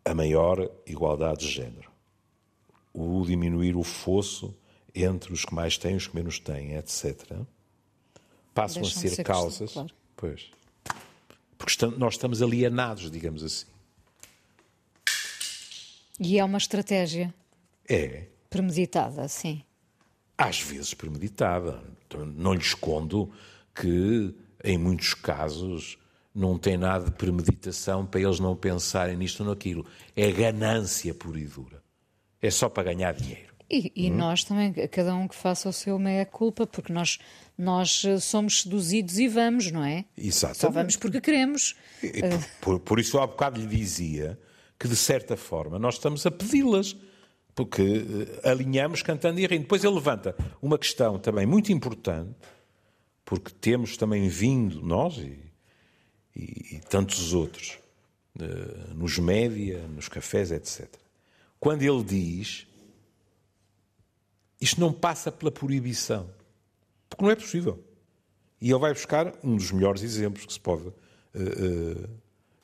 a 0.05 0.15
maior 0.15 0.71
igualdade 0.85 1.47
de 1.47 1.51
género, 1.51 1.91
o 2.93 3.25
diminuir 3.25 3.75
o 3.75 3.83
fosso 3.83 4.55
entre 4.95 5.33
os 5.33 5.47
que 5.47 5.55
mais 5.55 5.79
têm 5.79 5.95
e 5.95 5.97
os 5.97 6.09
que 6.09 6.15
menos 6.15 6.39
têm, 6.39 6.75
etc., 6.75 7.39
passam 8.53 8.83
Deixam 8.83 8.99
a 8.99 9.01
ser, 9.01 9.09
ser 9.17 9.25
causas. 9.25 9.73
Claro. 9.73 9.95
Pois. 10.15 10.58
Porque 11.59 11.73
estamos, 11.73 11.99
nós 11.99 12.15
estamos 12.15 12.41
alienados, 12.41 13.11
digamos 13.11 13.43
assim. 13.43 13.67
E 16.21 16.39
é 16.39 16.45
uma 16.45 16.59
estratégia. 16.59 17.35
É. 17.89 18.27
Premeditada, 18.49 19.27
sim. 19.29 19.63
Às 20.37 20.61
vezes 20.61 20.95
premeditada. 20.95 21.83
Não 22.35 22.55
lhe 22.55 22.61
escondo 22.61 23.31
que, 23.75 24.35
em 24.65 24.79
muitos 24.79 25.13
casos, 25.15 25.99
não 26.35 26.57
tem 26.57 26.77
nada 26.77 27.07
de 27.07 27.11
premeditação 27.11 28.07
para 28.07 28.21
eles 28.21 28.39
não 28.41 28.57
pensarem 28.57 29.17
nisto 29.17 29.41
ou 29.41 29.51
naquilo. 29.51 29.85
É 30.17 30.31
ganância 30.31 31.13
pura 31.13 31.39
e 31.39 31.45
dura. 31.45 31.83
É 32.41 32.51
só 32.51 32.69
para 32.69 32.95
ganhar 32.95 33.13
dinheiro. 33.13 33.48
E, 33.71 33.93
e 33.95 34.11
hum? 34.11 34.17
nós 34.17 34.45
também, 34.45 34.73
cada 34.89 35.15
um 35.15 35.29
que 35.29 35.35
faça 35.35 35.69
o 35.69 35.73
seu 35.73 35.99
meia-culpa, 35.99 36.67
porque 36.67 36.93
nós, 36.93 37.19
nós 37.57 38.03
eh, 38.05 38.19
somos 38.19 38.63
seduzidos 38.63 39.19
e 39.19 39.29
vamos, 39.29 39.71
não 39.71 39.85
é? 39.85 40.07
Exatamente. 40.17 40.61
Só 40.61 40.71
vamos 40.71 40.97
porque 40.97 41.21
queremos. 41.21 41.77
E, 42.03 42.23
por, 42.61 42.81
por, 42.81 42.99
isso, 42.99 43.19
há 43.19 43.27
bocado 43.27 43.61
lhe 43.61 43.67
dizia 43.67 44.39
que, 44.79 44.89
de 44.89 44.97
certa 44.97 45.37
forma, 45.37 45.79
nós 45.79 45.95
estamos 45.97 46.25
a 46.25 46.31
pedi-las, 46.31 46.97
porque 47.55 47.83
uh, 47.83 48.49
alinhamos 48.49 49.03
cantando 49.03 49.39
e 49.39 49.47
rindo. 49.47 49.63
Depois 49.63 49.85
ele 49.85 49.95
levanta 49.95 50.35
uma 50.63 50.79
questão 50.79 51.19
também 51.19 51.45
muito 51.45 51.71
importante, 51.71 52.35
porque 53.25 53.53
temos 53.61 53.97
também 53.99 54.29
vindo, 54.29 54.81
nós, 54.81 55.19
e 55.19 55.49
e, 56.39 56.77
e 56.77 56.81
tantos 56.89 57.33
outros, 57.33 57.79
uh, 58.41 58.95
nos 58.95 59.19
média, 59.19 59.87
nos 59.89 60.09
cafés, 60.09 60.53
etc. 60.53 60.89
Quando 61.59 61.83
ele 61.83 62.05
diz 62.05 62.68
isto 64.61 64.81
não 64.81 64.93
passa 64.93 65.31
pela 65.31 65.51
proibição, 65.51 66.29
porque 67.09 67.25
não 67.25 67.31
é 67.31 67.37
possível. 67.37 67.83
E 68.61 68.71
ele 68.71 68.79
vai 68.79 68.93
buscar 68.93 69.33
um 69.43 69.57
dos 69.57 69.71
melhores 69.71 70.03
exemplos 70.03 70.45
que 70.45 70.53
se 70.53 70.61
pode 70.61 70.89
uh, 70.89 70.93
uh, 70.93 72.09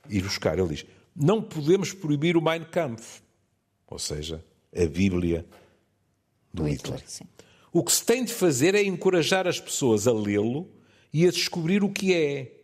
ir 0.08 0.22
buscar. 0.22 0.58
Ele 0.58 0.68
diz: 0.68 0.86
não 1.14 1.40
podemos 1.40 1.92
proibir 1.92 2.36
o 2.36 2.42
Mein 2.42 2.64
Kampf, 2.64 3.22
ou 3.86 3.98
seja, 3.98 4.44
a 4.74 4.86
Bíblia 4.86 5.46
do, 6.52 6.62
do 6.62 6.68
Hitler. 6.68 6.98
Hitler 6.98 7.34
o 7.74 7.82
que 7.82 7.90
se 7.90 8.04
tem 8.04 8.24
de 8.24 8.32
fazer 8.32 8.76
é 8.76 8.84
encorajar 8.84 9.48
as 9.48 9.58
pessoas 9.58 10.06
a 10.06 10.12
lê-lo 10.12 10.70
e 11.12 11.26
a 11.26 11.30
descobrir 11.32 11.82
o 11.82 11.90
que 11.90 12.14
é 12.14 12.60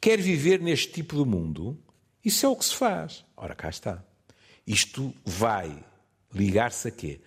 quer 0.00 0.20
viver 0.20 0.60
neste 0.60 0.92
tipo 0.92 1.16
de 1.16 1.24
mundo, 1.24 1.78
isso 2.24 2.44
é 2.44 2.48
o 2.48 2.56
que 2.56 2.64
se 2.64 2.74
faz. 2.74 3.24
Ora, 3.36 3.54
cá 3.54 3.68
está. 3.68 4.04
Isto 4.66 5.14
vai 5.24 5.84
ligar-se 6.34 6.88
a 6.88 6.90
quê? 6.90 7.20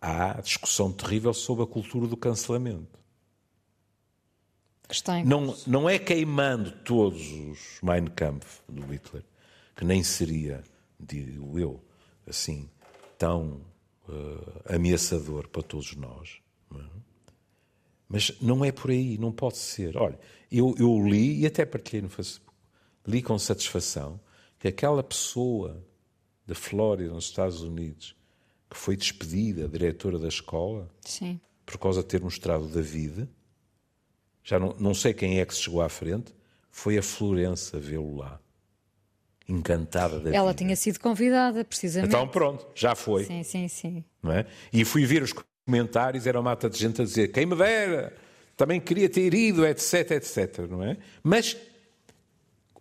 À 0.00 0.40
discussão 0.40 0.92
terrível 0.92 1.34
sobre 1.34 1.64
a 1.64 1.66
cultura 1.66 2.06
do 2.06 2.16
cancelamento. 2.16 2.98
não, 5.24 5.56
não 5.66 5.90
é 5.90 5.98
queimando 5.98 6.70
todos 6.70 7.20
os 7.20 7.78
Mein 7.82 8.06
Kampf 8.06 8.60
do 8.68 8.82
Hitler, 8.86 9.24
que 9.76 9.84
nem 9.84 10.02
seria, 10.02 10.64
digo 10.98 11.58
eu, 11.58 11.82
assim, 12.26 12.70
tão 13.18 13.60
uh, 14.08 14.74
ameaçador 14.74 15.48
para 15.48 15.62
todos 15.62 15.94
nós. 15.94 16.38
É? 16.74 16.78
Mas 18.08 18.32
não 18.40 18.64
é 18.64 18.72
por 18.72 18.90
aí, 18.90 19.18
não 19.18 19.30
pode 19.30 19.58
ser. 19.58 19.96
Olha, 19.96 20.18
eu, 20.50 20.74
eu 20.78 21.06
li 21.06 21.40
e 21.40 21.46
até 21.46 21.66
partilhei 21.66 22.00
no 22.00 22.08
Facebook, 22.08 22.56
li 23.06 23.20
com 23.20 23.38
satisfação 23.38 24.18
que 24.58 24.68
aquela 24.68 25.02
pessoa 25.02 25.84
da 26.46 26.54
Flórida, 26.54 27.12
nos 27.12 27.26
Estados 27.26 27.60
Unidos, 27.60 28.16
que 28.68 28.76
foi 28.76 28.96
despedida, 28.96 29.64
a 29.64 29.68
diretora 29.68 30.18
da 30.18 30.28
escola, 30.28 30.90
Sim. 31.00 31.40
por 31.64 31.78
causa 31.78 32.02
de 32.02 32.08
ter 32.08 32.20
mostrado 32.20 32.66
David, 32.68 33.28
já 34.44 34.58
não, 34.58 34.74
não 34.78 34.94
sei 34.94 35.12
quem 35.12 35.40
é 35.40 35.44
que 35.44 35.54
se 35.54 35.62
chegou 35.62 35.82
à 35.82 35.88
frente, 35.88 36.34
foi 36.70 36.98
a 36.98 37.02
Florença 37.02 37.78
vê-lo 37.78 38.16
lá. 38.16 38.40
Encantada 39.48 40.20
da 40.20 40.30
Ela 40.30 40.52
vida. 40.52 40.58
tinha 40.64 40.76
sido 40.76 41.00
convidada, 41.00 41.64
precisamente. 41.64 42.08
Então 42.08 42.28
pronto, 42.28 42.66
já 42.74 42.94
foi. 42.94 43.24
Sim, 43.24 43.42
sim, 43.42 43.68
sim. 43.68 44.04
Não 44.22 44.32
é? 44.32 44.46
E 44.72 44.84
fui 44.84 45.06
ver 45.06 45.22
os 45.22 45.32
comentários, 45.64 46.26
era 46.26 46.38
uma 46.38 46.50
mata 46.50 46.68
de 46.68 46.78
gente 46.78 47.00
a 47.00 47.04
dizer 47.04 47.28
quem 47.28 47.46
me 47.46 47.56
dera, 47.56 48.14
também 48.56 48.80
queria 48.80 49.08
ter 49.08 49.32
ido, 49.32 49.66
etc, 49.66 50.10
etc, 50.12 50.58
não 50.68 50.82
é? 50.82 50.98
Mas 51.22 51.56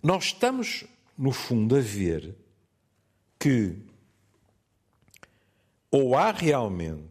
nós 0.03 0.25
estamos, 0.25 0.85
no 1.17 1.31
fundo, 1.31 1.75
a 1.75 1.79
ver 1.79 2.35
que 3.39 3.75
ou 5.91 6.15
há 6.15 6.31
realmente, 6.31 7.07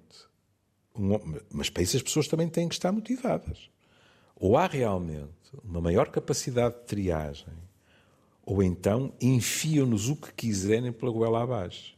mas 1.50 1.70
para 1.70 1.82
isso 1.82 1.96
as 1.96 2.02
pessoas 2.02 2.28
também 2.28 2.48
têm 2.48 2.68
que 2.68 2.74
estar 2.74 2.92
motivadas, 2.92 3.70
ou 4.34 4.56
há 4.56 4.66
realmente 4.66 5.32
uma 5.64 5.80
maior 5.80 6.08
capacidade 6.08 6.76
de 6.76 6.84
triagem, 6.84 7.54
ou 8.44 8.62
então 8.62 9.12
enfiam-nos 9.20 10.08
o 10.08 10.16
que 10.16 10.32
quiserem 10.32 10.92
pela 10.92 11.10
goela 11.10 11.42
abaixo. 11.42 11.96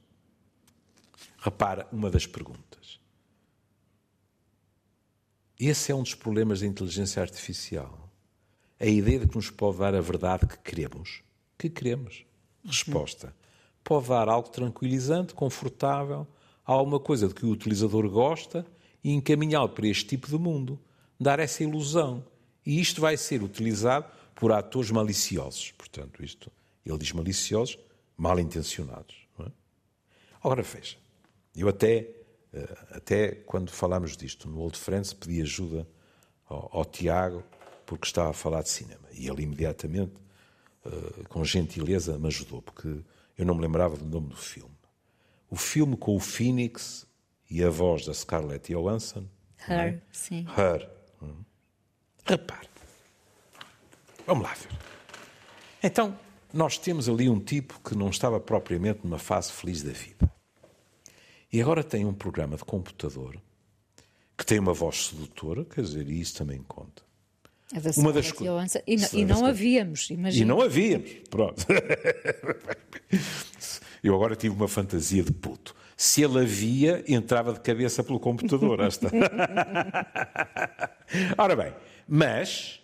Repara 1.39 1.87
uma 1.93 2.11
das 2.11 2.27
perguntas. 2.27 2.99
Esse 5.59 5.91
é 5.91 5.95
um 5.95 6.03
dos 6.03 6.15
problemas 6.15 6.61
da 6.61 6.67
inteligência 6.67 7.21
artificial. 7.21 8.09
A 8.79 8.87
ideia 8.87 9.19
de 9.19 9.27
que 9.27 9.37
nos 9.37 9.51
pode 9.51 9.79
dar 9.79 9.95
a 9.95 10.01
verdade 10.01 10.47
que 10.47 10.57
queremos. 10.59 11.23
Que 11.59 11.69
queremos. 11.69 12.25
Resposta. 12.65 13.35
Pode 13.83 14.09
dar 14.09 14.29
algo 14.29 14.49
tranquilizante, 14.49 15.35
confortável, 15.35 16.27
alguma 16.73 17.01
coisa 17.01 17.29
de 17.29 17.35
que 17.35 17.47
o 17.47 17.51
utilizador 17.51 18.09
gosta 18.09 18.67
e 19.03 19.13
encaminhá-lo 19.13 19.69
para 19.69 19.87
este 19.87 20.07
tipo 20.07 20.29
de 20.29 20.39
mundo. 20.39 20.79
Dar 21.21 21.41
essa 21.41 21.63
ilusão. 21.63 22.25
E 22.65 22.81
isto 22.81 23.01
vai 23.01 23.17
ser 23.17 23.43
utilizado 23.43 24.07
por 24.35 24.53
atores 24.53 24.91
maliciosos. 24.91 25.73
Portanto, 25.73 26.23
isto, 26.23 26.51
ele 26.85 26.99
diz 26.99 27.13
maliciosos, 27.13 27.79
mal 28.17 28.39
intencionados. 28.39 29.17
É? 29.41 29.51
Agora 30.43 30.63
veja, 30.63 30.97
eu 31.57 31.69
até 31.69 32.19
eh, 32.53 32.77
até 32.93 33.29
quando 33.47 33.71
falámos 33.71 34.17
disto 34.17 34.49
no 34.49 34.61
Old 34.61 34.79
Friends, 34.79 35.13
pedi 35.13 35.43
ajuda 35.43 35.87
ao, 36.49 36.69
ao 36.73 36.85
Tiago, 36.85 37.45
porque 37.85 38.07
estava 38.07 38.31
a 38.31 38.35
falar 38.35 38.63
de 38.63 38.71
cinema. 38.71 39.09
E 39.13 39.29
ele 39.29 39.43
imediatamente, 39.43 40.15
uh, 40.85 41.29
com 41.29 41.45
gentileza, 41.45 42.19
me 42.19 42.27
ajudou, 42.29 42.63
porque 42.63 43.01
eu 43.37 43.47
não 43.47 43.55
me 43.55 43.63
lembrava 43.63 43.97
do 43.97 44.05
nome 44.05 44.29
do 44.29 44.37
filme. 44.37 44.75
O 45.51 45.57
filme 45.57 45.97
com 45.97 46.15
o 46.15 46.21
Phoenix 46.21 47.07
e 47.51 47.63
a 47.63 47.71
voz 47.71 48.05
da 48.05 48.13
Scarlett 48.13 48.73
Johansson. 48.73 49.27
Her, 49.69 49.95
é? 49.95 50.03
sim. 50.13 50.47
Her. 50.57 50.89
Hum. 51.23 51.43
Repare. 52.25 52.69
Vamos 54.27 54.45
lá 54.45 54.55
ver. 54.55 54.79
Então, 55.83 56.19
nós 56.53 56.77
temos 56.77 57.09
ali 57.09 57.29
um 57.29 57.41
tipo 57.41 57.81
que 57.81 57.97
não 57.97 58.11
estava 58.11 58.39
propriamente 58.39 59.01
numa 59.03 59.19
fase 59.19 59.51
feliz 59.53 59.83
da 59.83 59.93
vida. 59.93 60.31
E 61.51 61.63
agora 61.63 61.83
tem 61.83 62.05
um 62.05 62.13
programa 62.13 62.57
de 62.57 62.65
computador 62.65 63.41
que 64.37 64.45
tem 64.45 64.59
uma 64.59 64.75
voz 64.75 65.07
sedutora, 65.07 65.65
quer 65.65 65.83
dizer, 65.83 66.09
e 66.09 66.21
isso 66.21 66.37
também 66.37 66.63
conta. 66.63 67.03
É 67.75 67.81
da 67.81 67.91
uma 67.97 68.13
das 68.13 68.31
coisas. 68.31 68.75
E, 68.87 68.97
não, 68.97 69.09
e 69.13 69.25
não 69.25 69.47
havíamos, 69.47 70.11
imagina. 70.11 70.45
E 70.45 70.47
não 70.47 70.61
havíamos, 70.61 71.11
pronto. 71.31 71.67
Eu 74.03 74.15
agora 74.15 74.37
tive 74.37 74.55
uma 74.55 74.69
fantasia 74.69 75.23
de 75.23 75.33
puto. 75.33 75.75
Se 75.97 76.23
ele 76.23 76.39
havia, 76.39 77.05
entrava 77.09 77.53
de 77.53 77.61
cabeça 77.61 78.05
pelo 78.05 78.21
computador. 78.21 78.81
Esta. 78.81 79.11
Ora 81.37 81.57
bem, 81.57 81.75
mas 82.07 82.81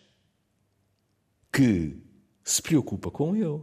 que 1.52 1.96
se 2.42 2.60
preocupa 2.60 3.10
com 3.10 3.36
ele. 3.36 3.60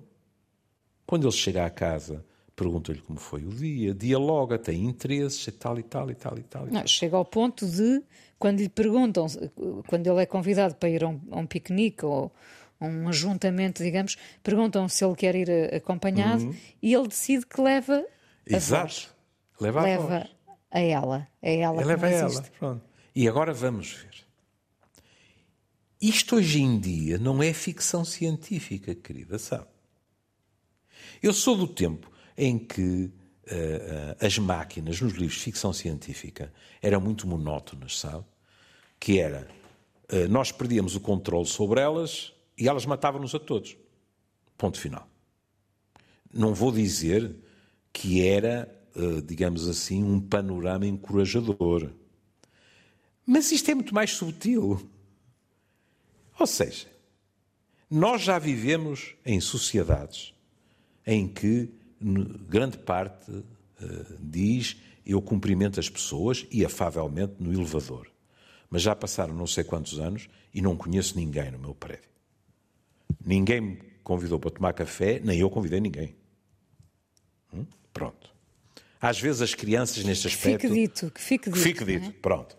Quando 1.06 1.26
ele 1.26 1.34
chega 1.34 1.66
à 1.66 1.70
casa, 1.70 2.24
pergunta-lhe 2.56 3.02
como 3.02 3.20
foi 3.20 3.43
o 3.43 3.49
dia, 3.49 3.93
dialoga, 3.93 4.58
tem 4.58 4.86
interesses 4.86 5.45
e 5.47 5.52
tal 5.52 5.78
e 5.78 5.84
tal 5.84 6.10
e 6.10 6.16
tal 6.16 6.38
e 6.38 6.43
tal. 6.43 6.66
Não, 6.68 6.88
chega 6.88 7.18
ao 7.18 7.26
ponto 7.26 7.66
de, 7.66 8.02
quando 8.39 8.60
lhe 8.60 8.70
perguntam, 8.70 9.28
quando 9.88 10.08
ele 10.08 10.22
é 10.22 10.26
convidado 10.26 10.76
para 10.76 10.89
ir 10.89 11.04
a 11.04 11.10
um, 11.10 11.20
a 11.32 11.39
um 11.39 11.45
piquenique 11.45 12.06
ou 12.06 12.26
a 12.26 12.32
um 12.82 13.08
ajuntamento, 13.08 13.84
digamos, 13.84 14.18
perguntam 14.42 14.90
se 14.90 15.06
ele 15.06 15.16
quer 15.16 15.36
ir 15.36 15.74
acompanhado 15.74 16.46
uhum. 16.46 16.56
e 16.82 16.94
ele 16.94 17.08
decide 17.08 17.46
que 17.46 17.62
leva 17.62 18.04
Exato. 18.46 19.10
a. 19.60 19.64
Leva, 19.64 19.82
a, 19.82 19.84
leva 19.84 20.30
a 20.72 20.80
ela. 20.80 21.28
É 21.42 21.60
ela 21.60 21.84
leva 21.84 22.08
a 22.08 22.10
ela. 22.10 22.42
Pronto. 22.58 22.84
E 23.14 23.28
agora 23.28 23.54
vamos 23.54 23.92
ver. 23.94 24.10
Isto 26.02 26.38
hoje 26.38 26.62
em 26.62 26.80
dia 26.80 27.20
não 27.20 27.44
é 27.44 27.54
ficção 27.54 28.04
científica, 28.04 28.96
querida, 28.96 29.38
sabe? 29.38 29.68
Eu 31.22 31.32
sou 31.32 31.56
do 31.56 31.68
tempo 31.68 32.12
em 32.36 32.58
que 32.58 32.82
uh, 32.82 33.12
uh, 33.52 34.26
as 34.26 34.40
máquinas 34.40 35.00
nos 35.00 35.14
livros 35.14 35.34
de 35.34 35.44
ficção 35.44 35.72
científica 35.72 36.52
eram 36.82 37.00
muito 37.00 37.28
monótonas, 37.28 38.00
sabe? 38.00 38.26
Que 39.00 39.20
era, 39.20 39.48
uh, 40.12 40.28
nós 40.28 40.52
perdíamos 40.52 40.96
o 40.96 41.00
controle 41.00 41.46
sobre 41.46 41.80
elas 41.80 42.34
e 42.62 42.68
elas 42.68 42.86
matavam-nos 42.86 43.34
a 43.34 43.39
todos. 43.39 43.76
Ponto 44.55 44.80
final. 44.80 45.09
Não 46.32 46.53
vou 46.53 46.72
dizer 46.72 47.36
que 47.91 48.26
era, 48.28 48.72
digamos 49.26 49.68
assim, 49.68 50.03
um 50.03 50.22
panorama 50.22 50.86
encorajador. 50.86 51.91
Mas 53.26 53.51
isto 53.51 53.72
é 53.72 53.74
muito 53.74 53.95
mais 53.95 54.12
subtil. 54.12 54.88
Ou 56.39 56.45
seja, 56.45 56.86
nós 57.89 58.22
já 58.22 58.38
vivemos 58.38 59.16
em 59.26 59.41
sociedades 59.41 60.32
em 61.05 61.28
que 61.28 61.74
grande 62.47 62.78
parte 62.78 63.32
uh, 63.32 63.45
diz 64.20 64.78
eu 65.03 65.20
cumprimento 65.20 65.80
as 65.80 65.89
pessoas 65.89 66.45
e 66.51 66.64
afavelmente 66.64 67.34
no 67.39 67.51
elevador. 67.51 68.07
Mas 68.70 68.84
já 68.84 68.95
passaram 68.95 69.34
não 69.34 69.47
sei 69.47 69.64
quantos 69.64 69.99
anos 69.99 70.30
e 70.53 70.62
não 70.62 70.78
conheço 70.78 71.18
ninguém 71.18 71.49
no 71.49 71.57
meu 71.57 71.74
prédio. 71.74 72.11
Ninguém 73.24 73.62
me 73.62 73.80
convidou 74.03 74.39
para 74.39 74.51
tomar 74.51 74.74
café, 74.74 75.20
nem 75.24 75.39
eu 75.39 75.49
convidei 75.49 75.80
ninguém. 75.80 76.16
Hum? 77.53 77.66
Pronto. 77.93 78.32
Às 78.99 79.20
vezes 79.20 79.41
as 79.41 79.55
crianças 79.55 80.03
neste 80.03 80.28
aspecto. 80.28 80.62
Fique 80.62 80.74
dito, 80.74 81.12
que 81.12 81.22
fique 81.22 81.49
dito. 81.49 81.57
Que 81.57 81.59
fique 81.59 81.86
dito, 81.86 82.09
é? 82.09 82.14
pronto. 82.22 82.55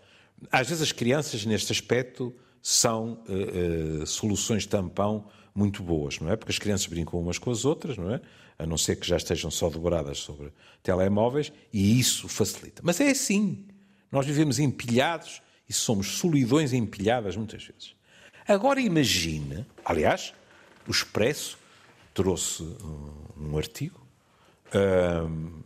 Às 0.50 0.68
vezes 0.68 0.82
as 0.82 0.92
crianças 0.92 1.44
neste 1.44 1.70
aspecto 1.70 2.34
são 2.61 3.22
uh, 3.28 4.03
uh, 4.03 4.07
soluções 4.07 4.66
tampão 4.66 5.28
muito 5.55 5.82
boas, 5.82 6.18
não 6.18 6.30
é? 6.30 6.36
Porque 6.36 6.50
as 6.50 6.59
crianças 6.59 6.86
brincam 6.86 7.20
umas 7.20 7.38
com 7.38 7.50
as 7.50 7.64
outras, 7.64 7.96
não 7.96 8.12
é? 8.12 8.20
A 8.59 8.66
não 8.66 8.76
ser 8.76 8.96
que 8.96 9.07
já 9.07 9.16
estejam 9.16 9.50
só 9.50 9.68
devoradas 9.68 10.18
sobre 10.18 10.53
telemóveis, 10.82 11.53
e 11.72 11.98
isso 11.98 12.28
facilita. 12.28 12.82
Mas 12.84 13.00
é 13.00 13.11
assim. 13.11 13.66
Nós 14.11 14.26
vivemos 14.26 14.59
empilhados 14.59 15.42
e 15.68 15.72
somos 15.72 16.18
solidões 16.18 16.72
empilhadas 16.72 17.36
muitas 17.36 17.64
vezes. 17.64 17.94
Agora 18.46 18.80
imagina, 18.80 19.66
aliás, 19.84 20.34
o 20.87 20.91
Expresso 20.91 21.59
trouxe 22.14 22.62
um, 22.62 23.49
um 23.49 23.59
artigo 23.59 24.01
um, 24.74 25.62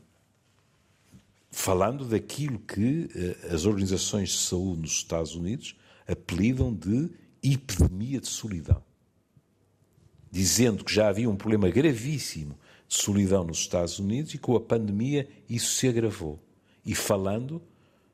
falando 1.51 2.05
daquilo 2.05 2.59
que 2.59 3.05
uh, 3.05 3.55
as 3.55 3.64
organizações 3.64 4.31
de 4.31 4.39
saúde 4.39 4.83
nos 4.83 4.93
Estados 4.93 5.35
Unidos 5.35 5.77
apelidam 6.07 6.73
de 6.75 7.11
epidemia 7.43 8.21
de 8.21 8.29
solidão, 8.29 8.83
dizendo 10.31 10.85
que 10.85 10.93
já 10.93 11.09
havia 11.09 11.31
um 11.31 11.37
problema 11.37 11.71
gravíssimo 11.71 12.59
de 12.89 12.95
solidão 12.95 13.45
nos 13.45 13.59
Estados 13.59 13.99
Unidos 13.99 14.35
e 14.35 14.39
com 14.39 14.57
a 14.57 14.61
pandemia 14.61 15.29
isso 15.49 15.75
se 15.75 15.89
agravou. 15.89 16.41
E 16.85 16.95
falando 16.95 17.61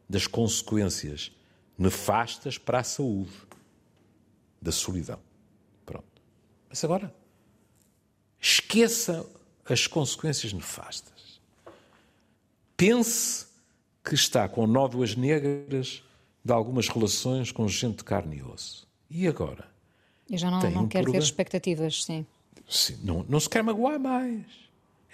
das 0.08 0.26
consequências 0.26 1.30
nefastas 1.78 2.58
para 2.58 2.80
a 2.80 2.84
saúde 2.84 3.32
da 4.60 4.72
solidão. 4.72 5.18
Mas 6.72 6.82
agora, 6.82 7.14
esqueça 8.40 9.26
as 9.68 9.86
consequências 9.86 10.54
nefastas. 10.54 11.38
Pense 12.78 13.46
que 14.02 14.14
está 14.14 14.48
com 14.48 14.66
nódoas 14.66 15.14
negras 15.14 16.02
de 16.42 16.50
algumas 16.50 16.88
relações 16.88 17.52
com 17.52 17.68
gente 17.68 17.98
de 17.98 18.04
carne 18.04 18.38
e 18.38 18.42
osso. 18.42 18.88
E 19.10 19.28
agora? 19.28 19.68
Eu 20.30 20.38
já 20.38 20.50
não, 20.50 20.60
não 20.60 20.84
um 20.84 20.88
quero 20.88 21.04
programa... 21.04 21.12
ter 21.12 21.18
expectativas, 21.18 22.04
sim. 22.04 22.26
sim 22.66 22.98
não, 23.04 23.22
não 23.28 23.38
se 23.38 23.50
quer 23.50 23.62
magoar 23.62 24.00
mais. 24.00 24.46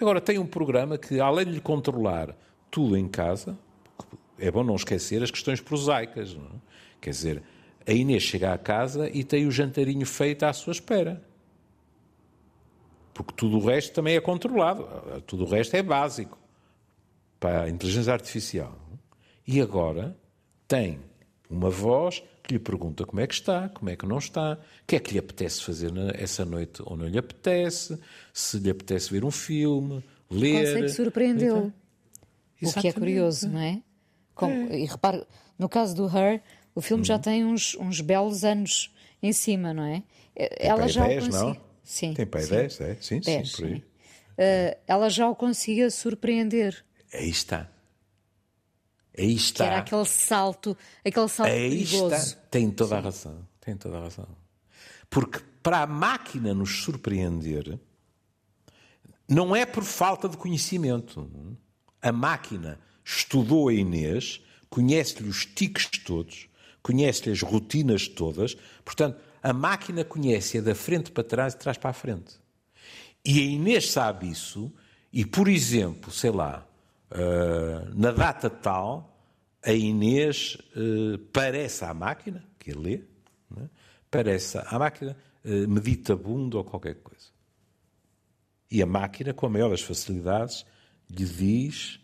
Agora 0.00 0.20
tem 0.20 0.38
um 0.38 0.46
programa 0.46 0.96
que, 0.96 1.18
além 1.18 1.44
de 1.44 1.52
lhe 1.54 1.60
controlar 1.60 2.36
tudo 2.70 2.96
em 2.96 3.08
casa, 3.08 3.58
é 4.38 4.48
bom 4.48 4.62
não 4.62 4.76
esquecer 4.76 5.24
as 5.24 5.30
questões 5.32 5.60
prosaicas. 5.60 6.34
Não 6.34 6.44
é? 6.44 6.60
Quer 7.00 7.10
dizer, 7.10 7.42
a 7.84 7.92
Inês 7.92 8.22
chega 8.22 8.52
à 8.54 8.58
casa 8.58 9.10
e 9.10 9.24
tem 9.24 9.44
o 9.44 9.50
jantarinho 9.50 10.06
feito 10.06 10.44
à 10.44 10.52
sua 10.52 10.70
espera. 10.70 11.26
Porque 13.18 13.34
tudo 13.34 13.58
o 13.58 13.66
resto 13.66 13.92
também 13.94 14.14
é 14.14 14.20
controlado. 14.20 14.86
Tudo 15.26 15.44
o 15.44 15.48
resto 15.48 15.74
é 15.74 15.82
básico 15.82 16.38
para 17.40 17.62
a 17.62 17.68
inteligência 17.68 18.12
artificial. 18.12 18.78
E 19.44 19.60
agora 19.60 20.16
tem 20.68 21.00
uma 21.50 21.68
voz 21.68 22.22
que 22.44 22.54
lhe 22.54 22.60
pergunta 22.60 23.04
como 23.04 23.20
é 23.20 23.26
que 23.26 23.34
está, 23.34 23.68
como 23.70 23.90
é 23.90 23.96
que 23.96 24.06
não 24.06 24.18
está, 24.18 24.52
o 24.52 24.86
que 24.86 24.94
é 24.94 25.00
que 25.00 25.12
lhe 25.12 25.18
apetece 25.18 25.64
fazer 25.64 25.90
essa 26.14 26.44
noite 26.44 26.80
ou 26.84 26.96
não 26.96 27.08
lhe 27.08 27.18
apetece, 27.18 27.98
se 28.32 28.58
lhe 28.58 28.70
apetece 28.70 29.10
ver 29.10 29.24
um 29.24 29.32
filme, 29.32 30.04
ler. 30.30 30.66
Consegue 30.66 30.88
surpreendê-lo. 30.90 31.72
Então, 32.62 32.70
o 32.70 32.80
que 32.80 32.86
é 32.86 32.92
curioso, 32.92 33.48
não 33.48 33.60
é? 33.60 33.82
É. 34.42 34.78
E 34.78 34.84
repare, 34.84 35.26
no 35.58 35.68
caso 35.68 35.96
do 35.96 36.06
Her, 36.06 36.40
o 36.72 36.80
filme 36.80 37.02
já 37.02 37.16
uhum. 37.16 37.20
tem 37.20 37.44
uns, 37.44 37.74
uns 37.80 38.00
belos 38.00 38.44
anos 38.44 38.94
em 39.20 39.32
cima, 39.32 39.74
não 39.74 39.82
é? 39.82 40.04
Ela 40.36 40.86
já 40.86 41.08
10, 41.08 41.28
não? 41.30 41.67
Sim. 41.88 42.12
Tem 42.12 42.26
pai 42.26 42.44
10, 42.44 42.80
é? 42.82 42.96
Sim, 43.00 43.20
10, 43.20 43.50
sim, 43.50 43.56
por 43.56 43.64
aí. 43.64 43.76
Uh, 43.76 44.78
ela 44.86 45.08
já 45.08 45.26
o 45.26 45.34
conseguia 45.34 45.90
surpreender. 45.90 46.84
Aí 47.14 47.30
está. 47.30 47.66
Aí 49.16 49.34
está. 49.34 49.64
Que 49.64 49.70
era 49.70 49.78
aquele 49.78 50.04
salto, 50.04 50.76
aquele 51.02 51.28
salto 51.28 51.48
Aí 51.48 51.70
perigoso. 51.70 52.14
Está. 52.14 52.40
Tem 52.50 52.70
toda 52.70 52.98
a 52.98 53.00
razão. 53.00 53.48
Tem 53.58 53.74
toda 53.74 53.96
a 53.96 54.00
razão. 54.02 54.28
Porque 55.08 55.40
para 55.62 55.80
a 55.80 55.86
máquina 55.86 56.52
nos 56.52 56.82
surpreender, 56.82 57.78
não 59.26 59.56
é 59.56 59.64
por 59.64 59.82
falta 59.82 60.28
de 60.28 60.36
conhecimento. 60.36 61.26
A 62.02 62.12
máquina 62.12 62.78
estudou 63.02 63.68
a 63.68 63.72
Inês, 63.72 64.42
conhece-lhe 64.68 65.26
os 65.26 65.46
tiques 65.46 65.86
todos, 66.04 66.50
conhece-lhe 66.82 67.32
as 67.32 67.40
rotinas 67.40 68.06
todas, 68.08 68.58
portanto, 68.84 69.18
a 69.42 69.52
máquina 69.52 70.04
conhece-a 70.04 70.60
da 70.60 70.74
frente 70.74 71.10
para 71.10 71.24
trás 71.24 71.54
e 71.54 71.56
de 71.56 71.62
trás 71.62 71.78
para 71.78 71.90
a 71.90 71.94
frente. 71.94 72.34
E 73.24 73.40
a 73.40 73.42
Inês 73.42 73.90
sabe 73.90 74.30
isso, 74.30 74.72
e, 75.12 75.24
por 75.24 75.48
exemplo, 75.48 76.10
sei 76.10 76.30
lá, 76.30 76.68
Uh, 77.10 77.88
na 77.94 78.10
data 78.10 78.50
tal, 78.50 79.18
a 79.64 79.72
Inês 79.72 80.58
uh, 80.76 81.18
parece 81.32 81.84
à 81.84 81.94
máquina, 81.94 82.44
que 82.58 82.72
lê, 82.72 83.02
né? 83.50 83.70
parece 84.10 84.58
à 84.58 84.78
máquina 84.78 85.16
uh, 85.42 85.68
meditabundo 85.68 86.58
ou 86.58 86.64
qualquer 86.64 86.96
coisa. 86.96 87.28
E 88.70 88.82
a 88.82 88.86
máquina, 88.86 89.32
com 89.32 89.46
a 89.46 89.48
maior 89.48 89.70
das 89.70 89.80
facilidades, 89.80 90.66
lhe 91.08 91.24
diz 91.24 91.98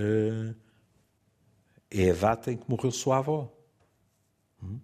uh, 0.00 0.54
é 1.88 2.10
a 2.10 2.14
data 2.14 2.50
em 2.50 2.56
que 2.56 2.68
morreu 2.68 2.90
sua 2.90 3.18
avó. 3.18 3.56
Hum? 4.60 4.80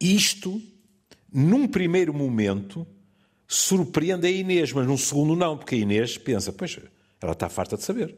Isto, 0.00 0.62
num 1.32 1.66
primeiro 1.66 2.12
momento, 2.12 2.86
surpreende 3.46 4.26
a 4.26 4.30
Inês, 4.30 4.72
mas 4.72 4.86
num 4.86 4.96
segundo 4.96 5.34
não, 5.34 5.56
porque 5.56 5.74
a 5.74 5.78
Inês 5.78 6.16
pensa, 6.16 6.52
pois, 6.52 6.78
ela 7.20 7.32
está 7.32 7.48
farta 7.48 7.76
de 7.76 7.82
saber. 7.82 8.16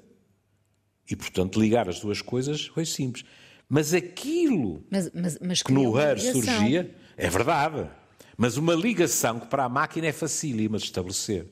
E, 1.10 1.16
portanto, 1.16 1.60
ligar 1.60 1.88
as 1.88 2.00
duas 2.00 2.22
coisas 2.22 2.66
foi 2.66 2.84
simples. 2.84 3.24
Mas 3.68 3.94
aquilo 3.94 4.84
Mas, 4.90 5.10
mas, 5.14 5.38
mas 5.40 5.62
que 5.62 5.72
no 5.72 5.98
HER 5.98 6.20
surgia, 6.20 6.94
é 7.16 7.30
verdade. 7.30 7.88
Mas 8.36 8.56
uma 8.56 8.74
ligação 8.74 9.40
que 9.40 9.46
para 9.46 9.64
a 9.64 9.68
máquina 9.68 10.06
é 10.06 10.12
facílima 10.12 10.78
de 10.78 10.84
estabelecer. 10.84 11.46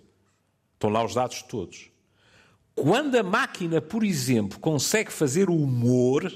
Estão 0.75 0.91
lá 0.91 1.05
os 1.05 1.15
dados 1.15 1.43
todos. 1.43 1.91
Quando 2.75 3.15
a 3.17 3.23
máquina, 3.23 3.81
por 3.81 4.05
exemplo, 4.05 4.59
consegue 4.59 5.13
fazer 5.13 5.51
o 5.51 5.57
humor, 5.57 6.31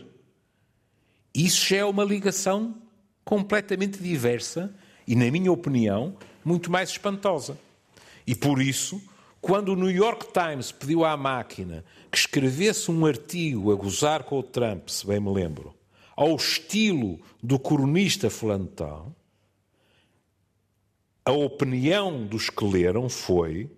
isso 1.35 1.67
já 1.69 1.79
é 1.79 1.85
uma 1.85 2.05
ligação 2.05 2.83
completamente 3.25 3.99
diversa 4.03 4.75
e, 5.07 5.15
na 5.15 5.31
minha 5.31 5.53
opinião, 5.53 6.17
muito 6.45 6.71
mais 6.71 6.91
espantosa. 6.91 7.59
E 8.27 8.35
por 8.35 8.61
isso, 8.61 9.03
quando 9.41 9.71
o 9.71 9.77
New 9.77 9.91
York 9.91 10.27
Times 10.33 10.73
pediu 10.73 11.05
à 11.05 11.17
máquina 11.17 11.85
que 12.11 12.17
escrevesse 12.17 12.91
um 12.91 13.05
artigo 13.05 13.73
a 13.73 13.75
gozar 13.75 14.25
com 14.25 14.39
o 14.39 14.43
Trump, 14.43 14.89
se 14.89 15.07
bem 15.07 15.21
me 15.21 15.33
lembro, 15.33 15.75
ao 16.17 16.35
estilo 16.37 17.21
do 17.43 17.59
cronista 17.59 18.31
fulano 18.31 18.65
de 18.65 18.73
tal, 18.73 19.15
a 21.25 21.33
opinião 21.33 22.27
dos 22.27 22.51
que 22.51 22.65
leram 22.65 23.09
foi 23.09 23.71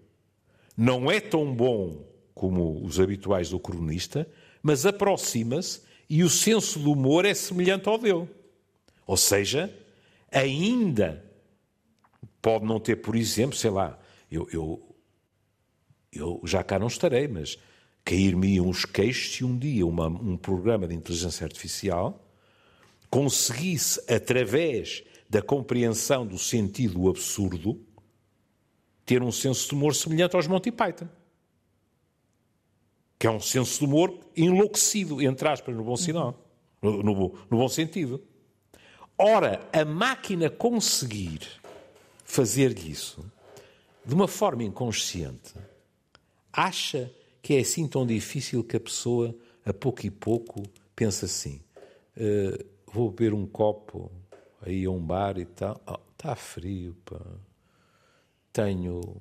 não 0.76 1.10
é 1.10 1.20
tão 1.20 1.54
bom 1.54 2.04
como 2.34 2.84
os 2.84 3.00
habituais 3.00 3.48
do 3.50 3.58
cronista, 3.58 4.28
mas 4.62 4.84
aproxima-se 4.84 5.80
e 6.08 6.22
o 6.22 6.28
senso 6.28 6.78
do 6.78 6.92
humor 6.92 7.24
é 7.24 7.32
semelhante 7.32 7.88
ao 7.88 7.98
dele. 7.98 8.28
Ou 9.06 9.16
seja, 9.16 9.72
ainda 10.36 11.24
pode 12.42 12.64
não 12.64 12.78
ter, 12.78 12.96
por 12.96 13.16
exemplo, 13.16 13.56
sei 13.56 13.70
lá, 13.70 13.98
eu, 14.30 14.46
eu, 14.52 14.96
eu 16.12 16.40
já 16.44 16.62
cá 16.62 16.78
não 16.78 16.86
estarei, 16.86 17.26
mas 17.26 17.58
cair-me 18.04 18.60
uns 18.60 18.84
queixos 18.84 19.34
se 19.34 19.44
um 19.44 19.58
dia 19.58 19.86
uma, 19.86 20.06
um 20.06 20.36
programa 20.36 20.86
de 20.86 20.94
inteligência 20.94 21.44
artificial 21.44 22.22
conseguisse, 23.08 24.00
através 24.12 25.02
da 25.28 25.40
compreensão 25.40 26.26
do 26.26 26.38
sentido 26.38 27.08
absurdo, 27.08 27.80
ter 29.04 29.22
um 29.22 29.32
senso 29.32 29.68
de 29.68 29.74
humor 29.74 29.94
semelhante 29.94 30.36
aos 30.36 30.46
Monty 30.46 30.70
Python. 30.70 31.08
Que 33.18 33.26
é 33.26 33.30
um 33.30 33.40
senso 33.40 33.78
de 33.78 33.84
humor 33.86 34.20
enlouquecido, 34.36 35.22
entre 35.22 35.48
aspas, 35.48 35.74
no 35.74 35.82
bom 35.82 35.96
sinal, 35.96 36.46
no, 36.82 37.02
no, 37.02 37.14
no 37.50 37.56
bom 37.56 37.68
sentido. 37.68 38.22
Ora, 39.18 39.66
a 39.72 39.84
máquina 39.84 40.50
conseguir 40.50 41.40
fazer 42.24 42.78
isso 42.78 43.24
de 44.04 44.14
uma 44.14 44.28
forma 44.28 44.62
inconsciente, 44.62 45.54
acha 46.52 47.10
que 47.42 47.54
é 47.54 47.60
assim 47.60 47.88
tão 47.88 48.06
difícil 48.06 48.62
que 48.62 48.76
a 48.76 48.80
pessoa, 48.80 49.34
a 49.64 49.72
pouco 49.72 50.04
e 50.04 50.10
pouco, 50.10 50.62
pensa 50.94 51.26
assim: 51.26 51.60
"Eh, 52.16 52.64
vou 52.86 53.10
beber 53.10 53.32
um 53.32 53.46
copo 53.46 54.10
aí 54.60 54.84
a 54.84 54.90
um 54.90 55.00
bar 55.00 55.38
e 55.38 55.46
tal. 55.46 55.80
Oh, 55.86 55.98
está 56.12 56.34
frio, 56.34 56.94
pá. 57.04 57.20
Tenho, 58.52 59.20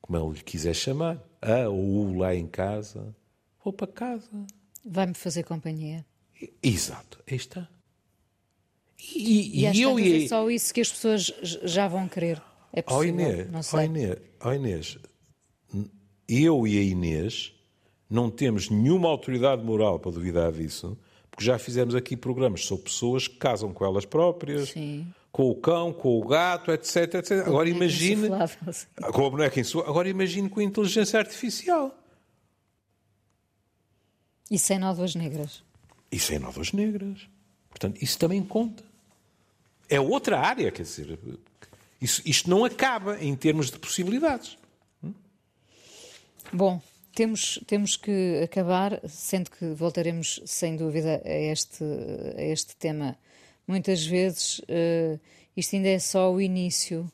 como 0.00 0.18
ele 0.18 0.38
lhe 0.38 0.44
quiser 0.44 0.74
chamar, 0.74 1.22
a 1.40 1.68
ou 1.68 2.06
o 2.08 2.18
lá 2.18 2.34
em 2.34 2.46
casa. 2.46 3.14
Vou 3.62 3.72
para 3.72 3.86
casa. 3.86 4.30
Vai-me 4.84 5.14
fazer 5.14 5.42
companhia. 5.42 6.04
Exato, 6.62 7.22
aí 7.28 7.36
está. 7.36 7.68
E, 8.98 9.60
E, 9.60 9.78
e 9.78 9.82
eu 9.82 9.96
tantas 9.96 10.06
e 10.06 10.24
é 10.24 10.28
só 10.28 10.50
isso 10.50 10.74
que 10.74 10.80
as 10.80 10.90
pessoas 10.90 11.32
já 11.42 11.88
vão 11.88 12.08
querer. 12.08 12.42
É 12.72 12.82
possível, 12.82 13.14
sei. 13.62 13.86
Inês, 13.86 14.18
ó 14.40 14.52
Inês, 14.52 14.98
eu 16.28 16.66
e 16.66 16.78
a 16.78 16.82
Inês 16.82 17.52
não 18.08 18.30
temos 18.30 18.68
nenhuma 18.68 19.08
autoridade 19.08 19.62
moral 19.62 19.98
para 19.98 20.10
duvidar 20.12 20.52
disso, 20.52 20.98
porque 21.30 21.44
já 21.44 21.58
fizemos 21.58 21.94
aqui 21.94 22.16
programas 22.16 22.64
sobre 22.64 22.84
pessoas 22.84 23.28
que 23.28 23.36
casam 23.36 23.72
com 23.72 23.84
elas 23.84 24.04
próprias, 24.04 24.70
Sim. 24.70 25.06
com 25.32 25.50
o 25.50 25.54
cão, 25.54 25.92
com 25.92 26.18
o 26.18 26.26
gato, 26.26 26.70
etc. 26.70 27.14
etc. 27.14 27.32
Agora 27.46 27.68
boneco 27.68 27.76
imagine. 27.76 28.28
Com 29.12 29.26
a 29.26 29.30
boneca 29.30 29.60
insuflável. 29.60 29.90
Agora 29.90 30.08
imagine 30.08 30.48
com 30.48 30.60
a 30.60 30.64
inteligência 30.64 31.18
artificial. 31.18 31.94
E 34.50 34.58
sem 34.58 34.78
nódoas 34.78 35.14
negras. 35.14 35.62
E 36.10 36.18
sem 36.18 36.38
novas 36.38 36.72
negras. 36.72 37.28
Portanto, 37.68 38.02
isso 38.02 38.18
também 38.18 38.42
conta. 38.42 38.84
É 39.88 40.00
outra 40.00 40.40
área, 40.40 40.70
quer 40.70 40.82
dizer. 40.82 41.18
Isso, 42.00 42.22
isto 42.24 42.50
não 42.50 42.64
acaba 42.64 43.22
em 43.22 43.34
termos 43.34 43.70
de 43.70 43.78
possibilidades. 43.78 44.58
Bom, 46.52 46.80
temos, 47.14 47.58
temos 47.66 47.96
que 47.96 48.40
acabar, 48.44 49.00
sendo 49.08 49.50
que 49.50 49.66
voltaremos 49.72 50.40
sem 50.44 50.76
dúvida 50.76 51.22
a 51.24 51.30
este, 51.30 51.84
a 52.36 52.42
este 52.42 52.76
tema. 52.76 53.16
Muitas 53.66 54.04
vezes 54.04 54.60
eh, 54.68 55.18
isto 55.56 55.74
ainda 55.74 55.88
é 55.88 55.98
só 55.98 56.32
o 56.32 56.40
início 56.40 57.10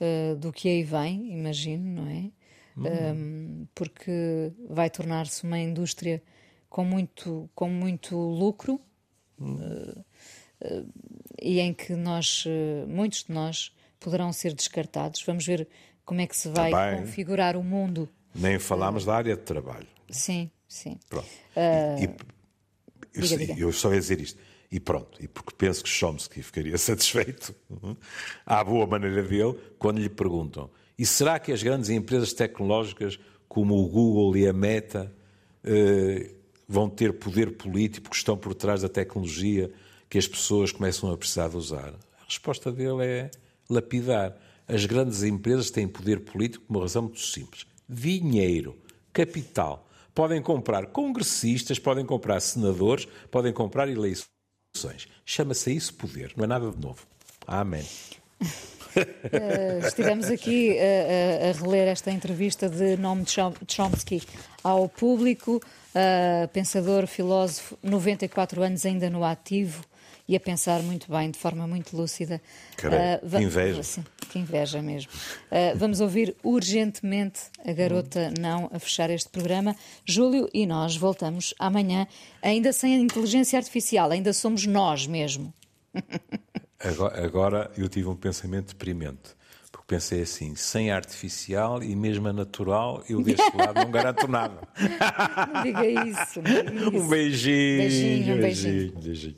eh, 0.00 0.34
do 0.36 0.52
que 0.52 0.68
aí 0.68 0.82
vem, 0.82 1.32
imagino, 1.32 2.02
não 2.02 2.08
é? 2.08 2.30
Um, 2.76 3.66
porque 3.74 4.50
vai 4.68 4.88
tornar-se 4.88 5.44
uma 5.44 5.58
indústria 5.58 6.22
com 6.70 6.84
muito, 6.84 7.50
com 7.54 7.68
muito 7.68 8.16
lucro 8.16 8.80
eh, 9.40 9.44
eh, 9.44 10.02
e 11.40 11.60
em 11.60 11.72
que 11.74 11.94
nós, 11.94 12.44
eh, 12.46 12.84
muitos 12.86 13.24
de 13.24 13.32
nós, 13.32 13.72
poderão 13.98 14.32
ser 14.32 14.52
descartados. 14.54 15.22
Vamos 15.24 15.46
ver 15.46 15.68
como 16.04 16.20
é 16.20 16.26
que 16.26 16.36
se 16.36 16.48
vai 16.48 16.72
bem. 16.72 17.00
configurar 17.00 17.56
o 17.56 17.62
mundo 17.62 18.08
Nem 18.34 18.58
falámos 18.58 19.04
da 19.04 19.14
área 19.14 19.36
de 19.36 19.42
trabalho. 19.42 19.86
Sim, 20.10 20.50
sim. 20.68 20.98
Pronto. 21.08 21.28
E- 21.56 22.04
e- 22.04 22.08
eu, 23.14 23.22
diga, 23.38 23.54
eu 23.58 23.72
só 23.72 23.92
ia 23.92 24.00
dizer 24.00 24.20
isto. 24.20 24.38
E 24.70 24.80
pronto, 24.80 25.22
e 25.22 25.28
porque 25.28 25.52
penso 25.56 25.82
que 25.84 25.88
Chomsky 25.90 26.42
ficaria 26.42 26.76
satisfeito, 26.78 27.54
à 28.46 28.64
boa 28.64 28.86
maneira 28.86 29.22
dele, 29.22 29.54
quando 29.78 29.98
lhe 30.00 30.08
perguntam: 30.08 30.70
e 30.98 31.04
será 31.04 31.38
que 31.38 31.52
as 31.52 31.62
grandes 31.62 31.90
empresas 31.90 32.32
tecnológicas, 32.32 33.18
como 33.48 33.74
o 33.76 33.86
Google 33.86 34.34
e 34.38 34.46
a 34.48 34.52
Meta, 34.52 35.12
eh, 35.62 36.30
vão 36.66 36.88
ter 36.88 37.12
poder 37.12 37.52
político 37.52 38.04
porque 38.04 38.16
estão 38.16 38.34
por 38.36 38.54
trás 38.54 38.80
da 38.80 38.88
tecnologia 38.88 39.70
que 40.12 40.18
as 40.18 40.28
pessoas 40.28 40.70
começam 40.70 41.10
a 41.10 41.16
precisar 41.16 41.48
de 41.48 41.56
usar? 41.56 41.88
A 42.20 42.24
resposta 42.28 42.70
dele 42.70 43.02
é 43.02 43.30
lapidar. 43.66 44.36
As 44.68 44.84
grandes 44.84 45.22
empresas 45.22 45.70
têm 45.70 45.88
poder 45.88 46.20
político 46.20 46.66
por 46.66 46.74
uma 46.74 46.82
razão 46.82 47.04
muito 47.04 47.18
simples: 47.20 47.64
dinheiro, 47.88 48.76
capital. 49.10 49.88
Podem 50.14 50.42
comprar 50.42 50.88
congressistas, 50.88 51.78
podem 51.78 52.04
comprar 52.04 52.40
senadores, 52.40 53.08
podem 53.30 53.54
comprar 53.54 53.88
eleições. 53.88 54.28
Chama-se 55.24 55.74
isso 55.74 55.94
poder, 55.94 56.34
não 56.36 56.44
é 56.44 56.46
nada 56.46 56.70
de 56.70 56.78
novo. 56.78 57.06
Amém. 57.46 57.86
Eh, 58.94 59.80
estivemos 59.86 60.26
aqui 60.26 60.76
eh, 60.76 61.40
a, 61.42 61.48
a 61.48 61.52
reler 61.64 61.88
esta 61.88 62.10
entrevista 62.10 62.68
de 62.68 62.98
Noam 62.98 63.24
Chom- 63.24 63.54
Chomsky 63.66 64.22
ao 64.62 64.86
público, 64.90 65.58
pensador, 66.52 67.06
filósofo, 67.06 67.78
94 67.82 68.62
anos 68.62 68.84
ainda 68.84 69.08
no 69.08 69.24
ativo 69.24 69.82
e 70.28 70.36
a 70.36 70.40
pensar 70.40 70.82
muito 70.82 71.10
bem, 71.10 71.30
de 71.30 71.38
forma 71.38 71.66
muito 71.66 71.96
lúcida. 71.96 72.40
Carai, 72.76 72.98
Eh, 72.98 73.20
va- 73.22 73.38
que 73.38 73.44
inveja. 73.44 73.82
Sim, 73.82 74.04
que 74.30 74.38
inveja 74.38 74.80
mesmo. 74.80 75.10
Eh, 75.50 75.74
vamos 75.74 76.00
ouvir 76.00 76.34
urgentemente 76.42 77.40
a 77.66 77.72
garota 77.72 78.32
não 78.40 78.70
a 78.72 78.78
fechar 78.78 79.10
este 79.10 79.28
programa. 79.28 79.74
Júlio 80.06 80.48
e 80.54 80.64
nós 80.66 80.96
voltamos 80.96 81.54
amanhã, 81.58 82.06
ainda 82.40 82.72
sem 82.72 82.94
a 82.94 82.98
inteligência 82.98 83.58
artificial, 83.58 84.10
ainda 84.10 84.32
somos 84.32 84.66
nós 84.66 85.06
mesmo. 85.06 85.52
Agora, 86.84 87.24
agora 87.24 87.70
eu 87.76 87.88
tive 87.88 88.08
um 88.08 88.16
pensamento 88.16 88.68
deprimente. 88.68 89.30
Porque 89.70 89.86
pensei 89.86 90.22
assim, 90.22 90.54
sem 90.56 90.90
a 90.90 90.96
artificial 90.96 91.82
e 91.82 91.94
mesmo 91.94 92.26
a 92.28 92.32
natural, 92.32 93.02
eu 93.08 93.22
deste 93.22 93.42
lado 93.56 93.74
não 93.80 93.90
garanto 93.90 94.26
nada. 94.26 94.56
Não 95.54 95.62
diga 95.62 95.86
isso. 95.86 96.42
Não 96.42 96.50
diga 96.50 96.74
isso. 96.96 96.96
Um 97.04 97.08
beijinho. 97.08 97.78
Beijinho, 97.78 98.34
um 98.34 98.38
beijinho. 98.40 98.72
beijinho. 98.92 99.00
beijinho. 99.00 99.36